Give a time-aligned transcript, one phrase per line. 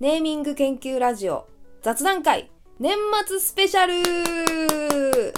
[0.00, 1.48] ネーミング研究ラジオ
[1.82, 5.32] 雑談会年末スペシャル。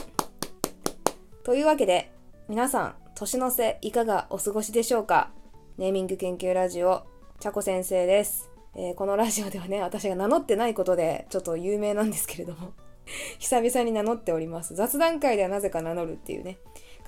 [1.45, 2.13] というわけで
[2.47, 5.31] 皆さん年の瀬いかがお過ごしでしょうか？
[5.79, 7.07] ネーミング研究ラジオ
[7.39, 12.75] ちゃこ先生です、えーこのラジオではね私が名乗ってないことでちょっと有名なんですけれども
[13.39, 14.75] 久々に名乗っております。
[14.75, 16.59] 雑談会ではなぜか名乗るっていうね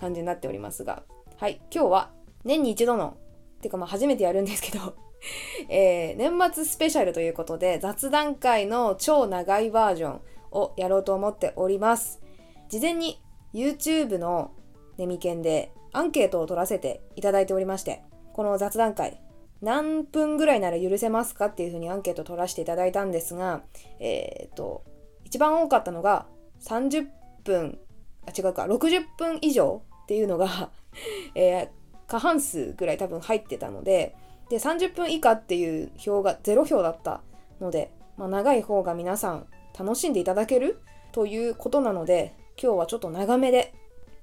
[0.00, 1.02] 感じになっておりますが。
[1.36, 2.12] はい今日は
[2.44, 3.18] 年に一度の
[3.60, 4.94] てかまあ初めてやるんですけど
[5.68, 10.20] えー年末スペシャルということで雑談会の超長いバージョン
[10.52, 12.20] をやろうと思っております。
[12.68, 13.20] 事前に
[13.54, 14.52] YouTube の
[14.96, 19.20] ネミケンでアンケートを取らせていただいておりましてこの雑談会
[19.60, 23.62] 何分ぐらいなら許せますかっていうふうにアンケートを取らせていただいたんですが
[24.00, 24.84] えっ、と
[25.24, 26.26] 一番多かったのが
[26.60, 27.08] 30
[27.44, 27.78] 分
[28.26, 30.70] あ違うか60分以上っていうのが、
[31.34, 31.68] えー
[32.08, 34.14] 過半数ぐらい多分入ってたので
[34.50, 37.22] で30分以下っていう票が0票だった
[37.60, 39.46] ので、まあ、長い方が皆さん
[39.78, 40.80] 楽しんでいただける
[41.12, 43.74] ということなので今日はちょっと長めで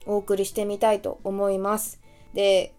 [0.06, 2.00] お送りしてみたいと思います。
[2.34, 2.73] で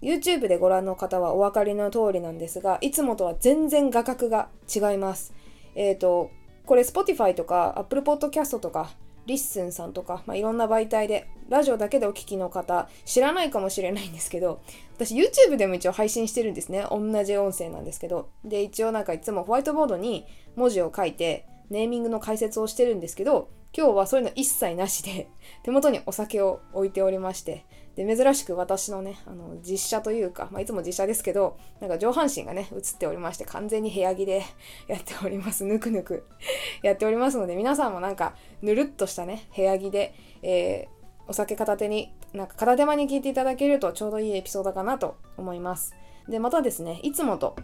[0.00, 5.34] YouTube でご覧の方はお分かりの通りなんですがいつもとは全然画角が違います。
[5.74, 6.30] えっ、と
[6.66, 8.90] これ Spotify とか Apple Podcast とか
[9.28, 14.62] リッスンさんとか、まあ、いろんな媒体でラジオだけでお聴きの方知らないかもしれないんですけど
[14.96, 16.86] 私 YouTube でも一応配信してるんですね。
[16.90, 18.30] 同じ音声なんですけど。
[18.44, 25.28] で一応なんかいつもホワイトボードに文字を書いてネーミングの解説をしてるんですけど今日はそういうの一切なしで
[25.62, 27.66] 手元にお酒を置いておりまして
[27.98, 34.44] で珍しく私のねあの実写というか、まあ、いつも実写ですけどなんか上半身がね映っておりまして完全に部屋着で
[34.86, 35.64] やっております。
[35.64, 36.24] ぬくぬく
[36.84, 40.98] やっておりますので皆さんもなんかぬるっとしたね部屋着で、えー
[41.30, 45.94] お酒片手になんか片手間に聞いていただけるとちょうどいいエピソードかなと思います。
[46.26, 47.54] でまたですねいつもと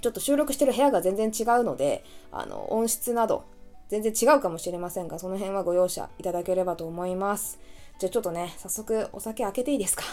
[0.00, 3.44] ちょっと収録してる部屋が全然違うのであの音質など
[3.90, 7.60] 全然違うかもしれませんがその辺はご容赦いただければと思います。
[8.00, 10.04] じゃあちょっとね早速お酒開けていいですか？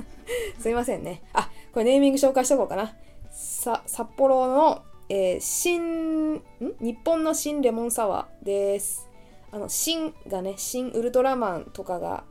[0.60, 1.22] すいませんね。
[1.32, 2.94] あこれネーミング紹介しとこうかな。
[3.32, 6.42] さ札幌の、えー新ん？
[6.80, 9.08] 日本の新レモンサワーです。
[9.52, 12.24] あの新がね新ウルトラマンとかが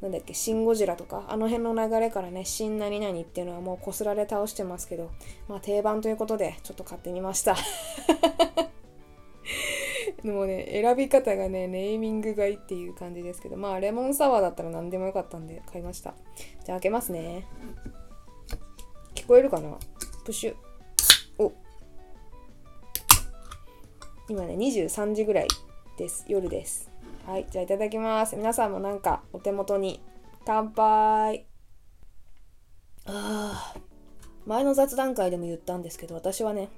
[0.00, 5.12] なんだっけ、シン・ゴジラとか、あの辺の流れからね、新何々っていうのはもうこすられ倒してますけど、
[5.46, 7.56] まあ定番ということで、ちょっと買ってみました。
[10.24, 16.14] でもね、選び方がね、ネーミングがいいっていう感じですけど、まあレモンサワーだったら何でもよかったんで買いました。
[16.64, 17.46] じゃあ開けますね。
[19.14, 19.76] 聞こえるかな？
[20.24, 20.54] プシュ。
[21.38, 21.52] お
[24.28, 25.48] 今ね、23時ぐらい
[25.98, 26.24] です。
[26.28, 26.88] 夜です。
[27.26, 28.36] はい、じゃあいただきます。
[28.36, 30.00] 皆さんもなんかお手元に
[30.46, 31.46] 乾杯。
[33.06, 33.74] あ
[34.46, 36.68] 前の雑談会でも言ったんですけど、私はね、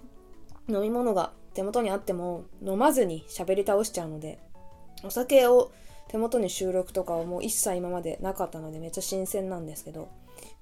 [0.68, 4.38] 飲み物が手元にあっても飲まずに喋り倒しちゃうので、
[5.04, 5.72] お酒を
[6.08, 10.08] 手元に収録とかはもう一切今までなかったのでめっちゃ新鮮なんですけど、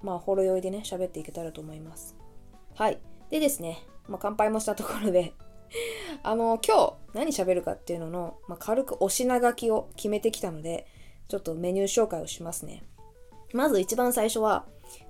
[0.01, 2.15] まあ、ほろ酔いでね、喋っていけたらと思います。
[2.75, 2.99] はい。
[3.29, 5.33] でですね、まあ、乾杯もしたところで、
[6.23, 10.85] あの、今日何喋るかっていうのの、まあ、軽くお品書きを決めてきたので、
[11.27, 12.83] ちょっとメニュー紹介をしますね。
[13.53, 14.65] まず一番最初は、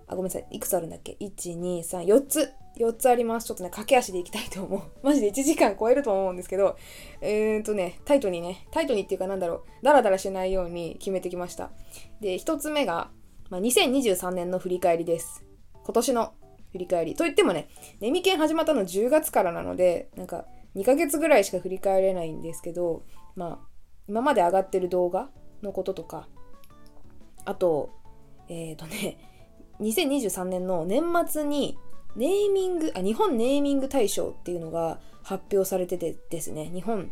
[0.07, 0.47] あ、ごめんなさい。
[0.51, 2.53] いくつあるんだっけ ?1、2、3、4つ。
[2.77, 3.47] 4つあります。
[3.47, 4.81] ちょっとね、駆け足でいきたいと思う。
[5.03, 6.75] マジで1時間超えると思うんですけど、
[7.21, 11.71] えーとね、タイトにね、タイトにっていうかなんだろう、ダラダラしないように決めてきました。
[12.19, 13.11] で、1つ目が、
[13.49, 15.45] まあ、2023年の振り返りです。
[15.83, 16.33] 今年の
[16.71, 17.15] 振り返り。
[17.15, 17.67] といってもね、
[17.99, 20.45] ネミケン始まったの10月からなので、なんか
[20.75, 23.03] 2ヶ月ぐらいしか振り返れないんですけど、
[23.35, 23.67] まあ、
[24.07, 25.29] 今まで上がってる動画
[25.61, 26.27] のこととか、
[27.45, 27.91] あと、
[28.49, 29.17] えっ、とね、
[29.79, 31.77] 2023年の年末に
[32.15, 37.11] ネーミング、あ、日本ネーミング大賞っていうのが発表されててですね、日本、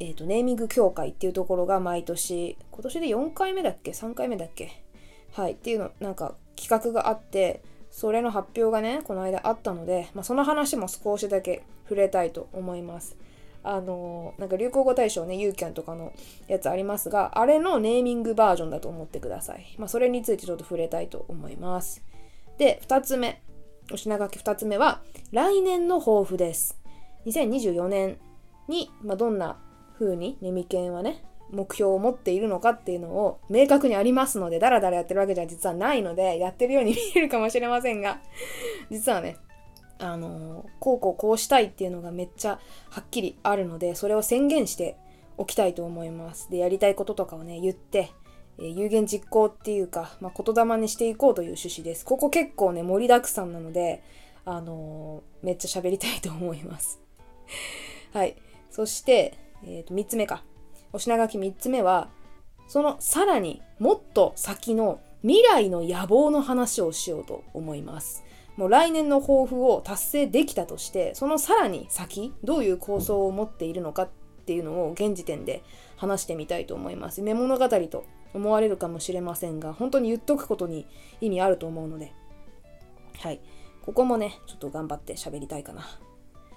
[0.00, 4.82] えー、とネーミング協会っていうところが毎年、今年で4回目だっけ ?3 回目だっけ？
[5.32, 13.16] はい、っていうの、なんか企画があって、それの発表がね、この間あったので、まあ、その話も少しだけ触れたいと思います。
[13.62, 16.12] あのなんか流行語大賞ね、ユーキャンとかの
[16.46, 19.74] やつありますが、あれのネーミングバージョンだと思ってください。
[19.78, 22.04] まあ、それについてちょっと触れたいと思います。
[22.58, 23.42] で、2つ目。
[23.92, 25.00] お品書き2つ目は、
[25.32, 26.76] 来年の抱負です。
[27.26, 28.18] 2024年
[28.68, 29.58] に、まあ、どんな
[29.98, 38.20] 風にネミケンはね、目標を持っているのかっていうのを明確にありますので、だらだらやってるわけじゃ実はないので、やってるように見えるかもしれませんが、
[38.90, 39.36] 実はね、
[39.98, 42.58] あのーこうこうこうしたいっていうのがめっちゃ
[42.90, 44.96] はっきりあるので、それを宣言して
[45.38, 46.50] おきたいと思います。
[46.50, 48.10] で、やりたいこととかをね、言って、
[48.58, 52.04] え有言実行っていうか、まあ、言霊にしていこうという趣旨です。
[52.04, 54.02] ここ結構ね、盛りだくさんなので、
[54.44, 57.00] あのーめっちゃ喋りたいと思います。
[58.12, 58.36] はい
[58.70, 60.42] そして、えー、と3つ目か
[60.92, 62.08] お品書き3つ目は
[62.68, 68.24] そのさらにもっと先の未来の野望の話をしようと思います
[68.56, 74.08] もう来年の抱負を達成できたとしてそのさらに先どういう構想を持っているのかっ
[74.46, 75.62] ていうのを現時点で
[75.96, 78.04] 話してみたいと思います夢物語と
[78.36, 80.86] 思われるかもしれませんが本当に言っとくことに
[81.20, 82.12] 意味あると思うので。
[83.18, 83.40] はい。
[83.82, 85.82] ここもねちょっと頑張って喋りたいかな。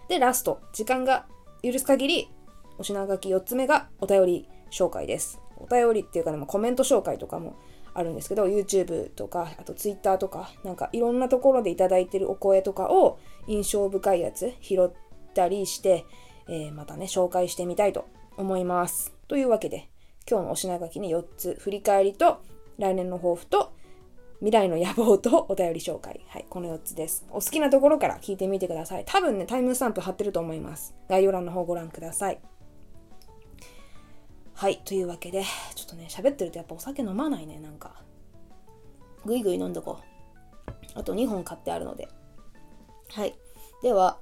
[0.10, 0.60] でラスト。
[0.74, 1.26] 時間が
[1.64, 2.30] 許す限り
[2.78, 5.40] お品書き4つ目がお便り紹介です。
[5.58, 7.56] お便りっていうかでもコメント紹介とかも
[7.94, 14.90] あるんですけど YouTube とかあと Twitter とかなんかいろんなところで頂いてるお声とかを印象深いやつ拾っ
[15.34, 16.06] たりして、
[16.48, 19.14] えー、またね紹介してみたいと思います。
[19.28, 19.90] というわけで
[20.30, 22.44] 今日のお品書きに4つ振り返りと
[22.78, 23.74] 来年の抱負と
[24.42, 26.22] 未来の野望とお便り紹介。
[26.28, 27.26] はい、この4つです。
[27.32, 29.04] お好きなところから聞いてみてください。
[29.08, 30.94] 多分ね、タイムスタンプ貼ってると思います。
[31.10, 32.40] 概要欄の方ご覧ください。
[34.54, 35.44] はい、というわけで、
[35.74, 38.04] ちょっとね、喋ってるとやっぱお酒飲まないね、なんか。
[39.26, 39.98] ぐいぐい飲んどこ
[40.96, 41.00] う。
[41.00, 42.08] あと2本買ってあるので。
[43.10, 43.36] はい。
[43.82, 44.20] では、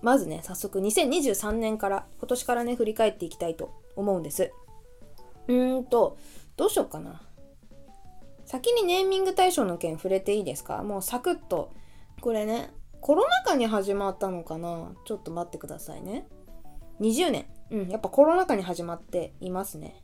[0.00, 4.52] まずね、早速2023年から、今年からね、振り返っていきたいと思うんです。
[5.48, 6.18] うーんと、
[6.56, 7.22] どうしようかな。
[8.46, 10.82] 先にネーミング対象の件触れていいですか？
[10.82, 11.72] もうサクッと。
[12.20, 12.70] これね、
[13.00, 14.92] コロナ禍に始まったのかな？
[15.06, 16.26] ちょっと待ってくださいね。
[17.00, 17.46] 20年。
[17.70, 20.02] うん、やっぱコロナ禍に始まっていますね。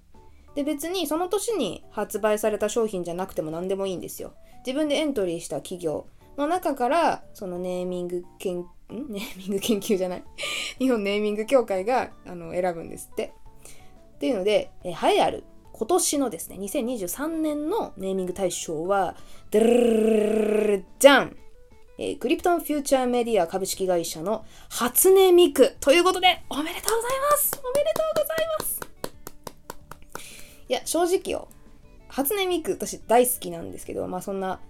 [0.54, 4.32] で、別にその年に発売された商品じゃなくても何でもいいんですよ。
[4.66, 6.06] 自分でエントリーした企業
[6.36, 8.66] の中から、そのネーミング研、ん？
[8.88, 10.24] ネーミング研究じゃない？
[10.78, 13.32] 日本ネーミング協会があの選ぶんですって。
[14.20, 19.16] っていうので、え栄えある今年のですね、2023年のネーミング大賞は、
[19.50, 21.36] ドルじゃん
[21.96, 28.80] えー、クリプトンフューチャーメディア株式会社の初音ミクということで、おめでとうございますおめでとうございます
[30.68, 31.48] いや、正直よ、
[32.08, 34.60] 初音ミク私大好きなんですけど、まあそんな、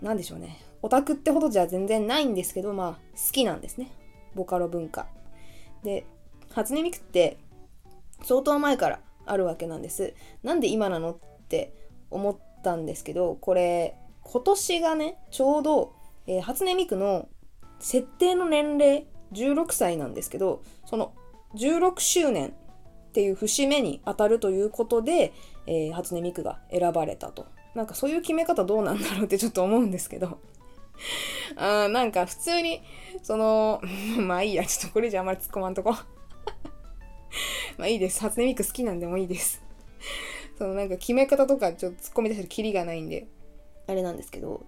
[0.00, 3.90] なんでしょうね、オタクってほどじゃ全然ないんですけど、まあ好きなんですね。
[4.36, 5.08] ボカロ文化。
[5.82, 6.06] で、
[6.52, 7.38] 初音ミクって
[8.22, 10.14] 相当前からあるわけなんです。
[10.42, 11.18] なんで今なのっ
[11.48, 11.74] て
[12.10, 17.28] 思ったんですけど、これ、今年がね、ちょうどえー、初音ミクの
[17.80, 21.12] 設定の年齢16歳なんですけどその
[21.56, 25.32] 16周年っていう節目に当たるということで、
[25.66, 27.46] えー、初音ミクが選ばれたと。
[27.74, 30.38] なんかそういう決め方どうなんだろうってちょっと思うんですけど。
[31.56, 32.82] あなんか普通に
[33.22, 33.80] その
[34.18, 35.94] まあいいやちょっとこれじゃあんまり突っ込まんとこ。
[37.78, 38.20] まあいいです。
[38.20, 39.62] 初音ミク好きなんでもいいです。
[40.58, 43.26] そのなんか決め方とかちょっと突っ込み出してるキリがないんで。
[43.86, 44.62] あれなんですけど。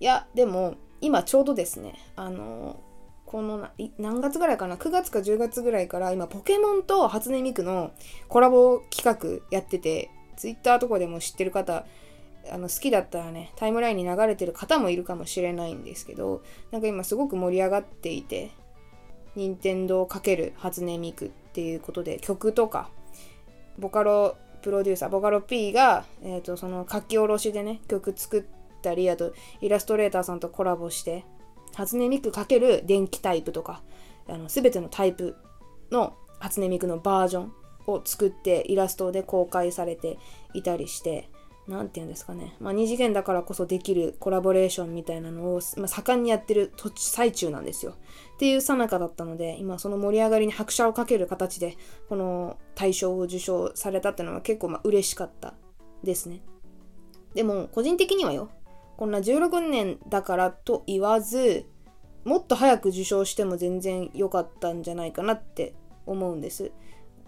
[0.00, 2.80] いやでも今ちょうどですね、あの
[3.26, 3.68] この
[3.98, 7.92] 何月ぐらいかな？9月か10月ぐらいから今ポケモンと初音ミクの
[8.28, 11.84] コラボ企画やってて Twitter とかでも知ってる方
[12.50, 18.50] あの好きだったらねタイムラインに流れてる方もいるかもしれないんですけどなんか今すごく盛り上がっていて
[19.36, 22.88] 任天堂×初音ミクっていうことで曲とか
[23.78, 28.44] ボカロプロデューサーボカロ P が、えーと、その書き下ろしでね曲作っ
[28.80, 31.24] たり、あとイラストレーターさんとコラボして、
[31.74, 33.82] 初音ミク×電気タイプとか、
[34.28, 35.36] あの全てのタイプ
[35.90, 37.52] の初音ミクのバージョン
[37.86, 40.18] を作ってイラストで公開されて
[40.54, 41.28] いたりして、
[41.68, 47.92] 何て言うんですかね、まあ、二次元だからこそできるコラボレーションみたいなのを、まあ、盛んにやってる途中最中なんですよ。
[48.34, 51.76] っていうさなかだったので、今その盛り上がりに拍車をかける形で、
[52.08, 55.54] この大賞を受賞されたっていうのは結構まあ嬉しかった
[56.02, 56.40] ですね。
[57.34, 58.48] でも、個人的にはよ、
[58.96, 61.66] こんな16年だからと言わず
[62.24, 66.64] もっと早く受賞しても全然良かったんじゃないかなって思うんです。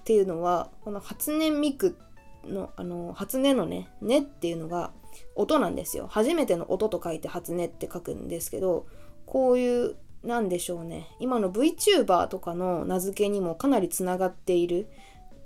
[0.01, 1.97] っていうのはこの初音ミク
[2.45, 4.93] のあの初音のね「ね」っていうのが
[5.35, 6.07] 音なんですよ。
[6.09, 8.87] 初めての音と書いて初音って書くんですけど
[9.27, 14.89] こういうなんでしょうね今の VTuber とかの名付けにもかなりつながっている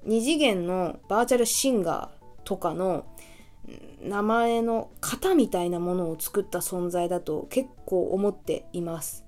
[0.06, 3.06] 2次元のバーチャルシンガーとかの
[4.02, 9.23] 名前の型みたいなものを作った存在だと結構思っています。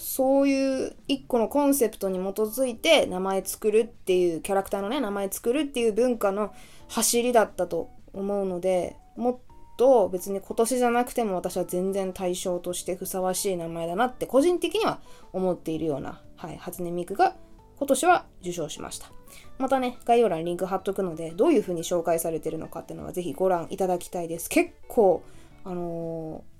[0.00, 6.54] そういう一個のコンセプトに基づいて名前作るっていうキャラクターのね名前作るっていう文化の
[6.88, 9.38] 走りだったと思うのでもっ
[9.76, 15.00] と別に今年じゃなくても私は全然対象としてふさわしい名前だなって個人的には
[15.32, 17.36] 思っているような、はい、初音ミクが
[17.76, 19.10] 今年は受賞しました。
[19.58, 24.50] またね、概要欄にリンク貼っとくので、どういう風に紹介されてるのかっていうのはぜひご覧いただきたいです。
[24.50, 25.22] 結構、
[25.64, 26.44] あの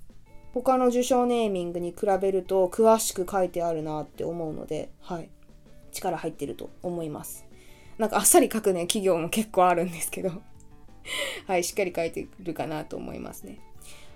[0.53, 5.29] 他の受賞ネーミングに比べると詳しく書いてあるなって思うので、はい。
[5.91, 7.45] 力入ってると思います。
[7.97, 10.31] なんかあっさり書くね企業も結構あるんですけど。
[11.47, 13.59] はいしっかり書いてるかなと思いますね。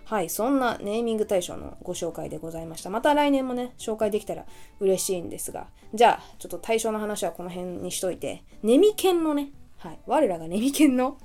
[0.06, 2.90] はいそんなネーミング大賞のご紹介でございました。
[2.90, 4.46] また来年もね紹介できたら
[4.80, 5.68] 嬉しいんですが。
[5.94, 8.44] じゃあちょっと大賞の話はこの辺にしといて。
[8.64, 11.18] ネミケンのねはい我らがネミケンの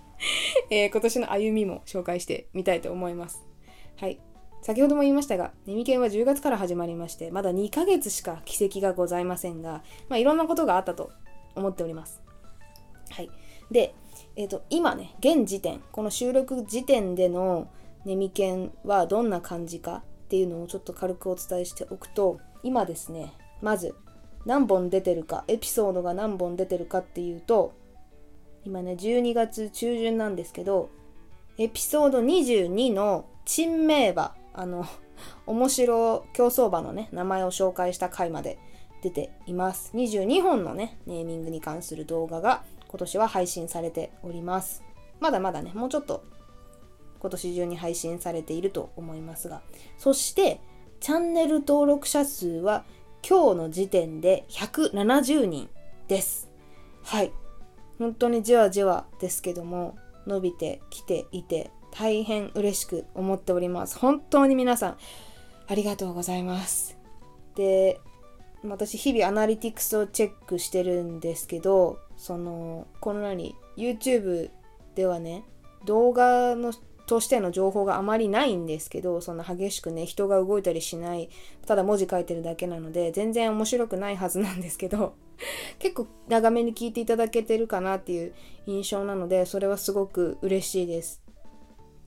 [0.69, 3.43] えー、今年の歩みも紹介してみたいと思います。
[3.97, 4.21] はい。
[4.63, 11.11] 先ほども言いましたが、ネミケンは10月から始まりまして、まだ2ヶ月しか奇跡がございませんが、まあ、いろんなことがあったと
[11.55, 12.21] 思っております。
[13.11, 13.31] はい。
[13.71, 13.95] で、
[14.37, 17.69] えっ、ー、と、今ね、現時点、この収録時点での
[18.05, 23.95] ネミケンはどんな感じかっていうのをちょっと軽くお伝えしておくと、今ですね、まず
[24.45, 27.73] 何本出てるか、エピソードが何本出てるかっていうと、
[28.65, 30.91] 今ね、12月中旬なんですけど、
[31.57, 34.87] エピソード22の珍名馬あの
[35.47, 38.59] 面白競走馬のね名前を紹介した回まで
[39.03, 39.93] 出ています。
[39.95, 44.83] 22本のねネーミングに関する動画が今年は配信されております。
[45.21, 46.25] まだまだねもうちょっと
[47.21, 49.63] 今年中に配信されていると思いますが。
[49.99, 50.61] そして
[51.01, 52.85] チャンネル登録者数は
[53.27, 55.69] 今日の時点で170人
[56.09, 56.51] です。
[57.03, 57.33] はい。
[57.99, 63.99] 本当にじわじわですけども伸びてきていて大変嬉しく思っております。
[63.99, 64.97] 本当に皆さん、
[65.67, 66.99] ありがとうございます。
[67.55, 68.01] で、
[68.65, 74.51] 私日々アナリティクスをチェックしてるんですけど、その、この何、YouTube
[74.95, 75.45] ではね、
[75.85, 76.73] 動画の
[77.11, 81.29] としての情報があまりないんですけど、そんな激しくね、人が動いたりしない、
[81.67, 85.15] ただ文字書いてるだけなので、全然面白くないはずなんですけど、
[85.81, 88.33] 結構長めに聞いていただけてるかなっていう
[88.67, 91.21] 印象なので、それはすごく嬉しいです。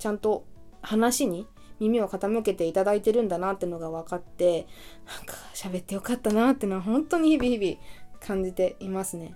[0.03, 0.45] ちゃんと
[0.81, 1.47] 話に
[1.79, 4.67] 耳を傾けていただいてるんだなってのが分かって
[5.07, 9.33] なんか喋ってよかったなってのは本当に日々日々感じていますね。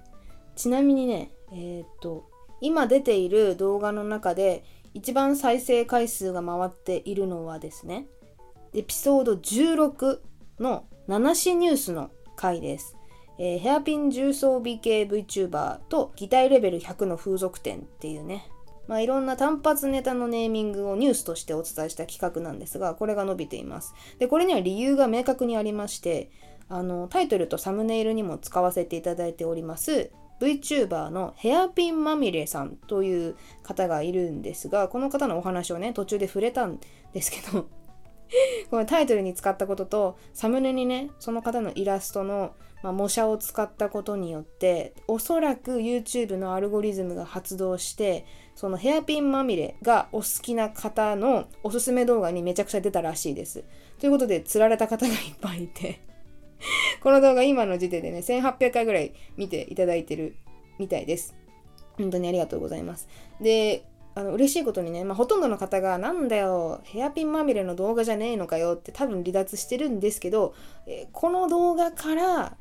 [0.58, 8.08] ちなみにねえー、っと今出ている動画の中で一番再生回数が回っているのはですね
[8.74, 10.20] エピソード16
[10.60, 12.98] の7しニュースの回です、
[13.40, 18.50] えー、ヘアピン重装備系 VTuber と擬態レベル100の風俗店っていうね
[18.88, 23.94] まあ、いろんな単発ネタのネーミングをニュースとしてお伝えした企画なんですが、これが伸びています。
[24.20, 26.32] で、これには理由が明確にありまして、
[26.70, 36.80] あの、タイトルとサムネイルにも使わせていただいております、VTuber のヘアピンまみれさんという方がいるんですが、この方のお話をね、途中で触れたん
[37.14, 37.68] ですけど、
[38.70, 42.54] このタイトルに使ったことと、サムネにね、その方のイラストの
[42.84, 53.64] まあ、模写を使ったことによっておそらく YouTube のアルゴリズムが発動してそのヘアピンまみれがお好きな方のおすすめ動画にめちゃくちゃ出たらしいです。
[54.00, 56.00] ということで釣られた方がいっぱいいて
[57.02, 60.36] この動画今の時点でね1800回ぐらい見ていただいてる
[60.78, 61.36] みたいです。
[61.98, 63.08] 本当にありがとうございます。
[63.42, 63.86] で
[64.18, 70.56] あの嬉しいことにね、まあ、ほとんどの方が、なんだよ、ヘアピンまみれの動画じゃねえのかよって多分離脱してるんですけど、
[70.88, 72.58] えー、この動画から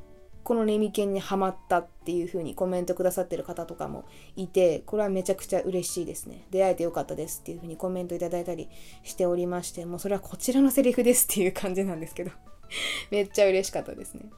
[0.46, 4.04] このネミケンにハマったっていう風にコメントくださってる方とかも
[4.36, 6.46] いて、これはめちゃくちゃ嬉しいですね。
[6.52, 8.68] 出会えてよかったですっていう風にコメントいただいたり
[9.02, 12.30] しておりまして、もうそれはこちらのセリフですっていう感じなんですけど
[13.10, 14.30] めっちゃ嬉しかったですね。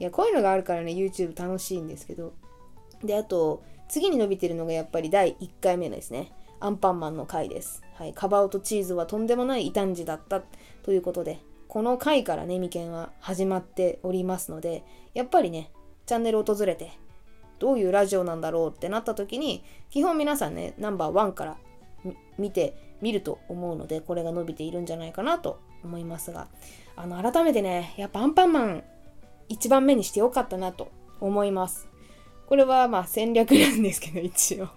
[0.00, 2.32] いや、こういうのがあるからね、YouTube 楽しいんですけど。
[3.04, 6.32] で、あと、次に伸びてるのがやっぱり第1回目ですね。
[6.58, 7.80] アンパンマンの回です。
[7.94, 10.42] はい、カバオとチーズはとんでもない異端児だった
[10.82, 11.38] ということで、
[11.74, 15.72] この回からね、ミケンは始まっておりますので、やっぱりね、
[16.06, 16.92] チャンネル訪れて、
[17.58, 21.56] どういうラジオなんだろうってなった時に、基本皆さんね、ナンバーワンから
[22.38, 26.46] 見てみると思うので、これが伸びているんじゃないかなと思いますが、
[26.94, 28.84] あの、改めてね、やっぱアンパンマン
[29.48, 31.88] 一番目にしてよかったなと思います。
[32.46, 34.68] これはまあ戦略なんですけど、一応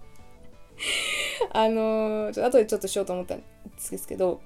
[1.52, 3.44] あのー、後でちょっとしようと思ったん
[3.92, 4.42] ですけど、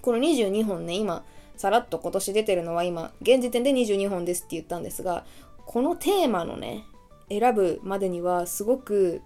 [0.00, 1.22] この22本ね、今、
[1.62, 5.24] さらっと今年出てるのは今、現時点で22本ですって言ったんですが、
[5.64, 6.82] このテーマのね、
[7.28, 9.22] 選ぶまでにはすごく、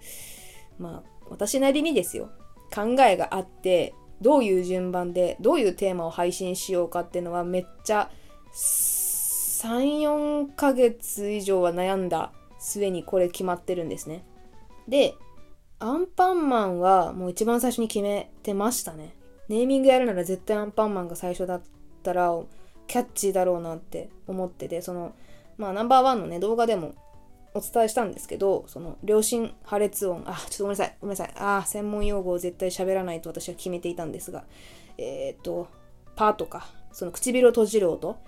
[0.78, 2.28] まあ、私なりにですよ、
[2.74, 8.10] 考えがあって、どういう順番で、どういうテーマを配信しようかっていうのはめっちゃ、
[8.52, 14.26] 3、4ヶ月以上は悩んだ末にこれ決まってるんですね。
[14.88, 15.14] で、
[15.78, 19.16] アンパンマンはもう一番最初に決めてましたね。
[19.48, 21.62] ネーミングやるなら絶対アンパンマンが最初だっ
[22.10, 22.32] ったら
[22.86, 25.14] キャッチーだろうなって思っててその
[25.58, 26.94] まあナンバーワンのね動画でも
[27.54, 34.44] お伝えしたんですけどその両親破裂音あちょっとごめんなさいごめんなさいあ専門用語を絶対喋らないと私は決めていたんですが
[34.98, 35.68] えっ、と
[36.14, 38.18] パーとかその唇を閉じる音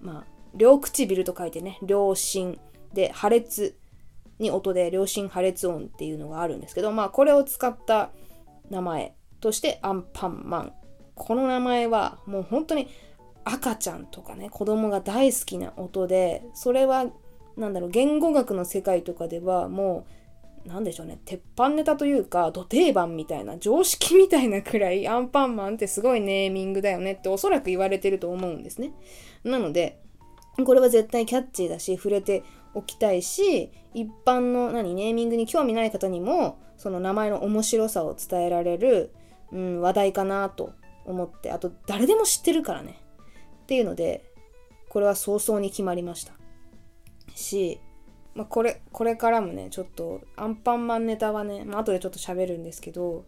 [0.00, 0.24] まあ
[0.54, 2.58] 両唇と書いてね両親
[2.92, 3.76] で破裂
[4.38, 8.10] に音で両親破裂音っていうのがあるんですけどまあこれを使った
[8.70, 10.72] 名前としてアンパンマン。
[11.14, 12.88] この名前はもう本当に
[13.44, 17.06] 赤ちゃんとかね子供が大好きな音でそれは
[17.56, 20.06] なんだろう言語学の世界とかではも
[20.66, 28.92] うなんでしょうね鉄板ネタというか土定番みたいな常識みたいなくらいアンパンマンってすごいネーミングだよねっておそらく言われてると思うんですね。
[29.44, 30.00] なので
[30.64, 39.12] これは絶対キャッチーだし触れておきたいし一般の何ネーミングに興味ない方にもその名前の面白さを伝えられる、
[39.52, 40.72] うん、話題かなと
[41.04, 43.03] 思ってあと誰でも知ってるからね。
[43.64, 44.22] っていうので
[44.90, 46.34] これは早々に決まりました。
[47.34, 47.80] し、
[48.34, 53.24] まあ、これこれからもねちょっとアンパンマンネタはね、まあ後でちょっと喋るんですけど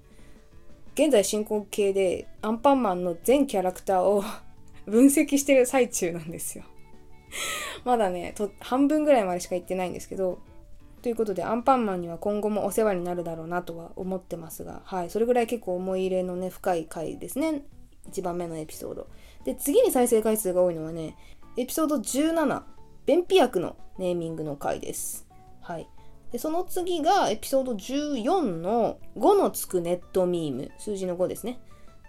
[0.94, 4.22] 現在進行形でアンパンマンの全キャラクターを
[4.86, 6.64] 分析してる最中なんですよ。
[7.84, 10.38] まだねと半分ぐらいまでしか行ってないんですけど
[11.02, 17.62] ということでアンパンマンには今後もお世話になるだろうなとは思ってますがはいそれぐらい結構思い入れのね深い回ですね。
[18.10, 19.08] 1番目のエピソード。
[19.46, 21.16] で次に再生回数が多いのはね
[21.56, 22.62] エピソード17
[23.06, 25.26] 便秘薬のネーミングの回です。
[25.62, 25.88] はい。
[26.32, 31.60] でその次がエピソード14の5のつくネットミーム数字の5ですね。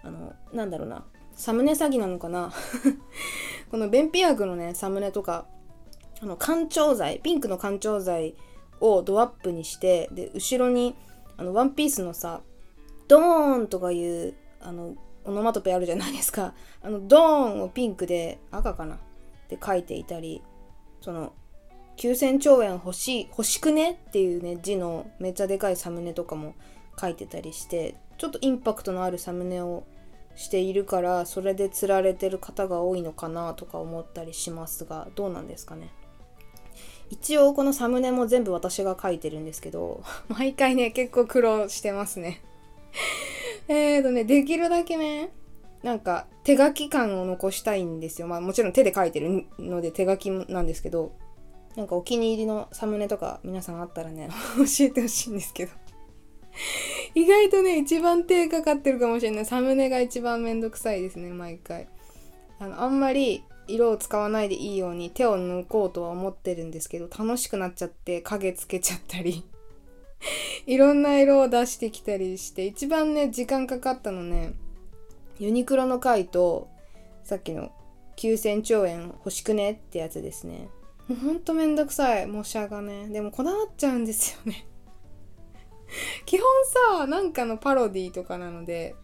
[0.02, 1.04] あのなんだろうな。
[1.36, 2.52] サムネ詐欺なのかな。
[3.70, 5.46] この便秘薬のねサムネとか
[6.20, 8.34] あの干潮剤ピンクの干潮剤
[8.80, 10.96] をドアップにしてで後ろに
[11.36, 12.40] あのワンピースのさ
[13.06, 16.54] ドーンとかいうあのオノマトペあるじゃないですか。
[16.82, 17.20] あのドー
[17.58, 18.98] ンをピンクで赤かなっ
[19.48, 20.42] て書いていたり
[21.00, 21.32] その
[21.96, 26.54] 9000兆円欲しい欲しくねっていうね字のめっちゃでかいサムネとかも
[27.00, 29.84] 書いてたりしてちょっとインパクトのあるサムネを
[30.36, 35.90] しているからそれで釣られてる方が多いのかなとか思ったりしますがどうなんですかね。
[37.10, 42.42] 一応このサムネも全部私が書いてるんですけど 毎回ね結構苦労してますね。
[43.68, 45.30] えーとねできるだけね
[45.82, 51.12] なんか手書き感を残したいんですよまあもちろん手で書いてるので手書きなんですけど
[51.76, 55.72] なんかお気に入りのサムネとか皆さんあったらね 教えてほしいんですけど
[57.14, 59.46] 意外とね、一番手かかってるかもしれない。
[59.46, 61.88] サムネが一番めんどくさいですね、毎回。
[62.58, 69.44] あの、あんまり色を使わないでいいように手を抜こうとは思ってるんですけど、楽しくなっちゃって影つけちゃったり
[70.66, 74.54] いろんな色を出してきたりして、一番ね、時間かかったのね、
[75.38, 76.68] ユニクロの回と、
[77.24, 77.72] さっきの
[78.16, 80.68] 9000兆円欲しくねってやつですね。
[81.08, 83.08] もうほんとめんどくさい、模写がね。
[83.08, 84.66] でもこだわっちゃうんですよね
[86.26, 86.46] 基本
[86.98, 88.94] さなんかのパロディとかなので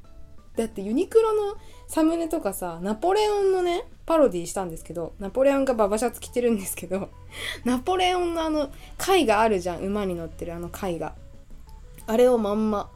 [0.56, 1.56] だってユニクロの
[1.88, 7.10] サムネとかさナポレオンのねパロディしたんですけどナポレオンがババシャツ着てるんですけど
[7.64, 11.14] ナポレオンのあの貝があるじゃん馬に乗ってるあの貝が。
[12.06, 12.90] あれをまんま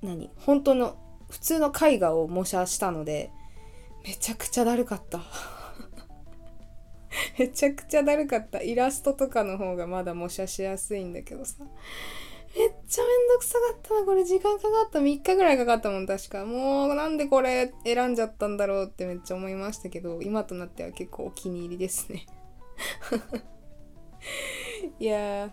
[0.00, 0.96] 何本当の
[1.28, 3.32] 普通の絵画を模写したので
[4.04, 5.22] めちゃくちゃだるかった。
[7.38, 8.62] めちゃくちゃだるかった。
[8.62, 11.64] イラストとかの方がまだ模写しやすいんだけどさ。
[12.56, 14.04] めっちゃめんどくさかったな。
[14.04, 15.00] これ時間かかった。
[15.00, 16.44] 3日ぐらいかかったもん、確か。
[16.44, 22.26] もうなんでこれ選んじゃったんだろうってめっちゃ思いましたけど、今となっては結構お気に入りですね。
[25.00, 25.52] いや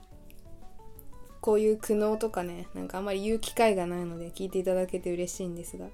[1.39, 5.85] こういう苦悩とかね、なんかあんまり言う機会がないので聞いていただけて嬉しいんですが。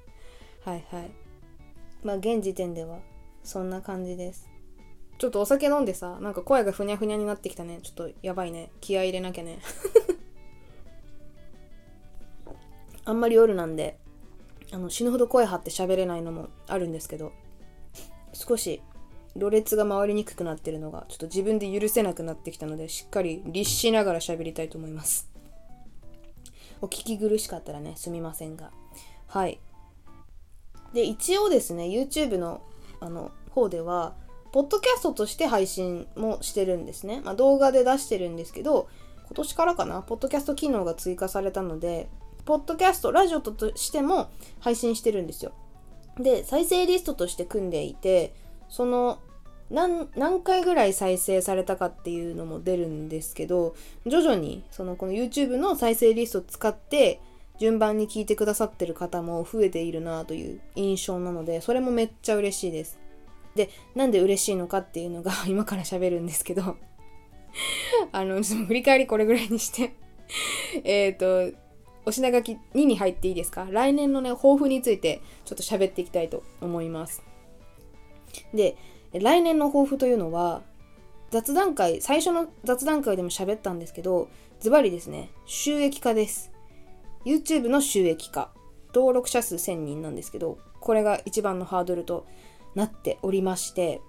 [0.66, 1.12] はいはい。
[2.04, 3.00] まあ現時点では
[3.44, 4.50] そんな感じです。
[5.20, 7.80] ちょっとお酒飲んでさ、なんか声がふにゃふにゃになってきたね。
[7.82, 8.72] ちょっとやばいね。
[8.82, 9.60] 気合入れなきゃね。
[13.08, 13.98] あんまり夜なんで
[14.74, 17.32] あの死ぬほど声張って喋れないのもあるんですけど
[18.34, 18.82] 少し
[19.34, 25.30] ろれつが回りにくくなってるのがちょっと自分で許せなくなってきたのでしっかり律しながら喋りたいと思います。
[26.82, 28.72] お聞き苦しかったらねすみませんが。
[29.28, 29.60] はい。
[30.94, 32.62] で一応ですね YouTube の
[33.00, 34.16] あの方では
[34.52, 38.90] ポッドキャストとして配信もしてるんですね、まあ、動画で出してるんですけど
[39.28, 42.10] 今年からかなポッドキャスト機能が追加されたので
[42.48, 44.32] ポッドキャスト、ラジオとしても
[44.62, 45.52] 配信してるんですよ。
[46.18, 48.34] で、再生リストとして組んでいて、
[48.70, 49.20] その
[49.70, 57.20] 何何回ぐらい再生されたかっていうのも出るんですけど、徐々にそのこの YouTube の再生リストを使って
[57.60, 62.98] 順番に聞いてくださってる方も増えているなという印象なので、それもめっちゃ嬉しいです。
[63.56, 66.78] で、なんで嬉しいのかっていうのが 今から喋るんですけど
[68.14, 69.96] あの、振り返りこれぐらいにして
[70.84, 71.52] えっと、
[72.08, 73.68] お品書き2に入っていいですか？
[73.70, 77.22] 来年のね、抱負についてちょっと喋っていきたいと思います。
[78.54, 78.78] で、
[79.12, 80.62] 来年の抱負というのは、
[81.32, 84.30] 雑談会最初の雑談会でも喋ったんですけど
[84.62, 86.52] ズバリですね収益化です。
[87.26, 88.52] YouTube の収益化。
[88.96, 92.26] 登録者数1000人なんですけどこれが一番のハードルと
[92.74, 94.00] なっておりまして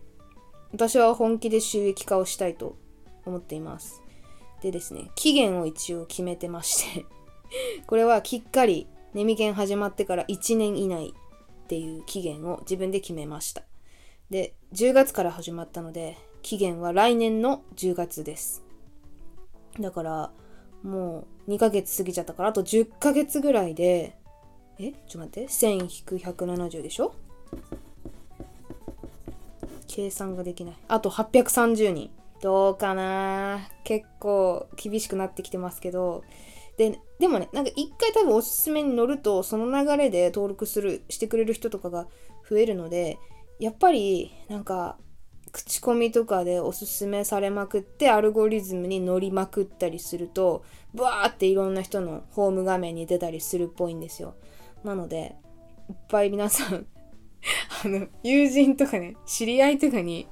[0.72, 2.76] 私は本気で収益化をしたいと
[3.26, 4.00] 思っています。
[4.62, 7.06] でですね期限を一応決めてまして
[7.86, 11.14] これはきっかりネミケン始まってから1年以内
[11.64, 13.62] っていう期限を自分で決めました。
[14.30, 18.62] で10月から始まったので期限は来年の10月です。
[19.80, 20.30] だから
[20.82, 24.16] もう2ヶ月過ぎちゃったからあと10ヶ月ぐらいで
[24.78, 27.14] えちょっと待って1000-170でしょ？
[29.88, 30.76] 計算ができない。
[30.88, 32.10] あと830人。
[32.40, 33.68] どうかな？
[33.82, 36.22] 結構厳しくなってきてますけど
[36.78, 42.06] ででもねなんか一回多分おすすめに乗るとその流れで登録するしてくれる人とかが
[42.48, 43.18] 増えるので
[43.58, 44.96] やっぱりなんか
[45.50, 50.64] 口コミとかでおすすめされまくってアルゴリズムに乗りまくったりすると
[50.94, 54.36] ブワーっていろんな人のホーム画面に出たりするっぽいんですよ。
[54.84, 55.34] なので
[55.90, 56.86] いっぱい皆さん
[57.84, 60.28] あの友人とかね知り合いとかに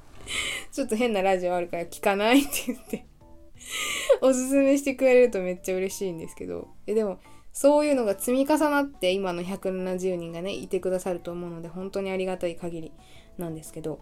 [0.70, 3.06] ちょっと変なラジオあるから聞かないって言って
[4.20, 6.68] おすすめしてくれるとめっちゃ嬉しいんですけど。
[6.86, 7.18] えでも
[7.52, 12.92] そういうのが積み重なって今の170人がねいてくださると思うので本当にありがたい限り
[13.38, 14.00] なんですけど。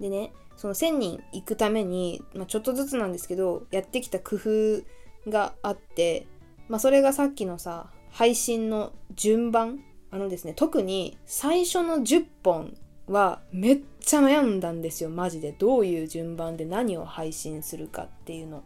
[0.00, 6.26] でねその1000人行くために、まあ、ちょっとずつなんですけどやってきた工夫があって、
[6.68, 12.76] まあ、それがさっきのさ配信の順番あのですね特に最初の10本
[13.08, 15.10] はめっちゃ悩んだんですよ。
[15.10, 15.52] マジで。
[15.52, 18.62] どういう順番で何を配信するかっていうの。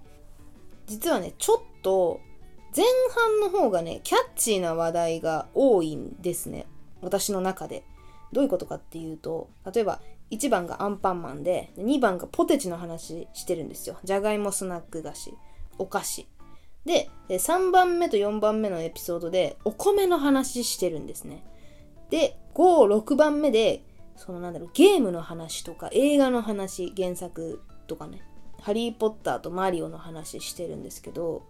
[0.87, 2.21] 実はねちょっと
[2.77, 6.67] 前半の方がねキャッチーな話題が多いんですね。
[7.01, 7.85] 私の中で。
[8.33, 10.01] どういうことかっていうと例えば
[10.33, 13.97] 1番がアンパンマンで2番がポテチの話してるんですよ。
[14.05, 15.33] じゃがいもスナック菓子。
[15.79, 16.27] お菓子。
[16.85, 21.45] で3番目と4番目のエピソードでお米の話してるんですね。
[22.11, 23.83] で56番目で
[24.17, 28.23] そのなんだろうゲームの話とか映画の話原作とかね。
[28.61, 31.43] ハリー・ポッターとマリオの話してるんですけど。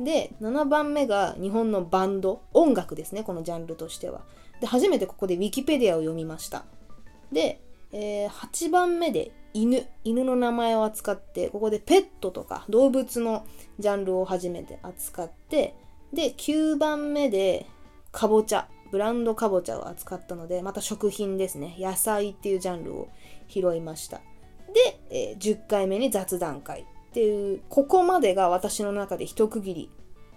[0.00, 4.22] で7番目が日本のバンド音楽ですねこのジャンルとしては。
[4.60, 6.64] で初めてここでウィキペディアを読みました。
[7.30, 7.60] で、
[7.92, 9.86] えー、8番目で犬。
[10.02, 13.46] 犬の名前を扱ってここでペットとか動物の
[13.78, 15.74] ジャンルを初めて扱って。
[16.12, 17.66] で9番目で
[18.12, 21.74] かぼちゃブランドかぼちゃを扱ったのでまた食品ですね。
[21.80, 23.08] 野菜っていうジャンルを
[23.48, 24.18] 拾いました。
[24.72, 29.90] で、えー、10回目に雑談会っていうここまでが私の中で一区切り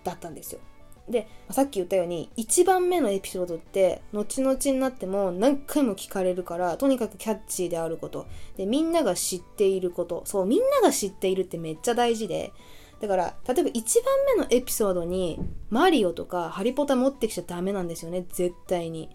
[0.03, 0.61] だったんですよ。
[1.07, 8.25] でさっき言ったように1番目のエピソードって後々になっても何回も聞かれるからとにかくキャッチーであること。
[8.57, 10.23] でみんなが知っていること。
[10.25, 12.53] そうみんなが知っているってめっちゃ大事で
[12.99, 18.25] だから例えば1番目のエピソードにマリオとかハリポタ持ってきちゃダメなんですよね。
[18.29, 19.09] 絶対に。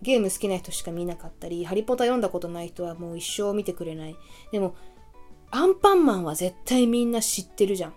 [0.00, 4.16] ゲーム好きな人しか見なかったりハリポタ読んだことない人はもう一生見てくれない。
[4.52, 4.74] でも
[5.50, 7.94] アンパンマンは絶対みんな知ってるじゃん。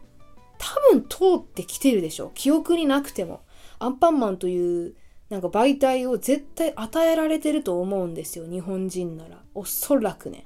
[0.58, 2.32] 多分通ってきてるでしょ。
[2.34, 3.42] 記憶になくても。
[3.80, 4.96] アンパンマンという
[5.30, 8.46] なんか媒体を絶対与えられてると思うんですよ。
[8.46, 9.42] 日本人なら。
[9.56, 10.46] おそらくね。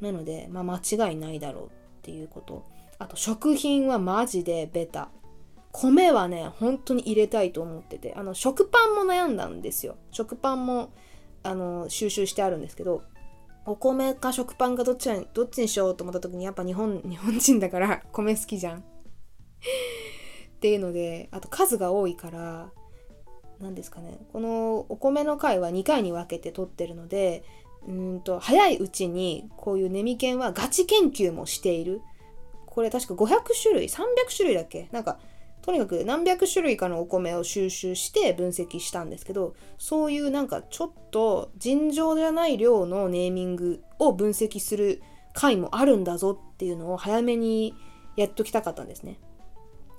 [0.00, 1.68] なので、まあ、間違いないだろうっ
[2.02, 2.64] ていうこと。
[3.00, 5.08] あと食品はマジでベタ。
[5.72, 8.14] 米はね本当に入れたいと思ってて。
[8.14, 9.96] あの食パンも悩んだんですよ。
[10.10, 10.92] 食パンも
[11.42, 13.02] あの収集してあるんですけど
[13.64, 18.80] お米か食パンかどっちどっちにしようと思った時にやっぱ日本 日本人だから米好きじゃん。
[18.80, 18.82] っ
[20.60, 22.70] ていうのであと数が多いから
[23.60, 24.18] 何ですかね。
[24.30, 27.44] このお米の回は2回に分けて取ってるので
[27.88, 32.02] うんと早いうちにこういうネミケンはガチ研究もしている。
[32.70, 34.04] これ確か500種類300
[34.34, 34.88] 種類だっけ？
[34.92, 35.18] なんか
[35.62, 45.02] とにかく何百種類かのお米を収集して分析したんですけどそういうなんかちょっと尋常じゃない量のネーミングを分析する
[45.34, 47.74] 回もあるんだぞっていうのを早めに
[48.16, 49.18] やっときたかったんですね。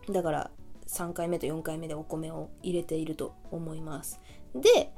[0.09, 0.51] だから
[0.87, 4.19] 3回目と4回目でお米を入れていると思います。
[4.55, 4.91] で、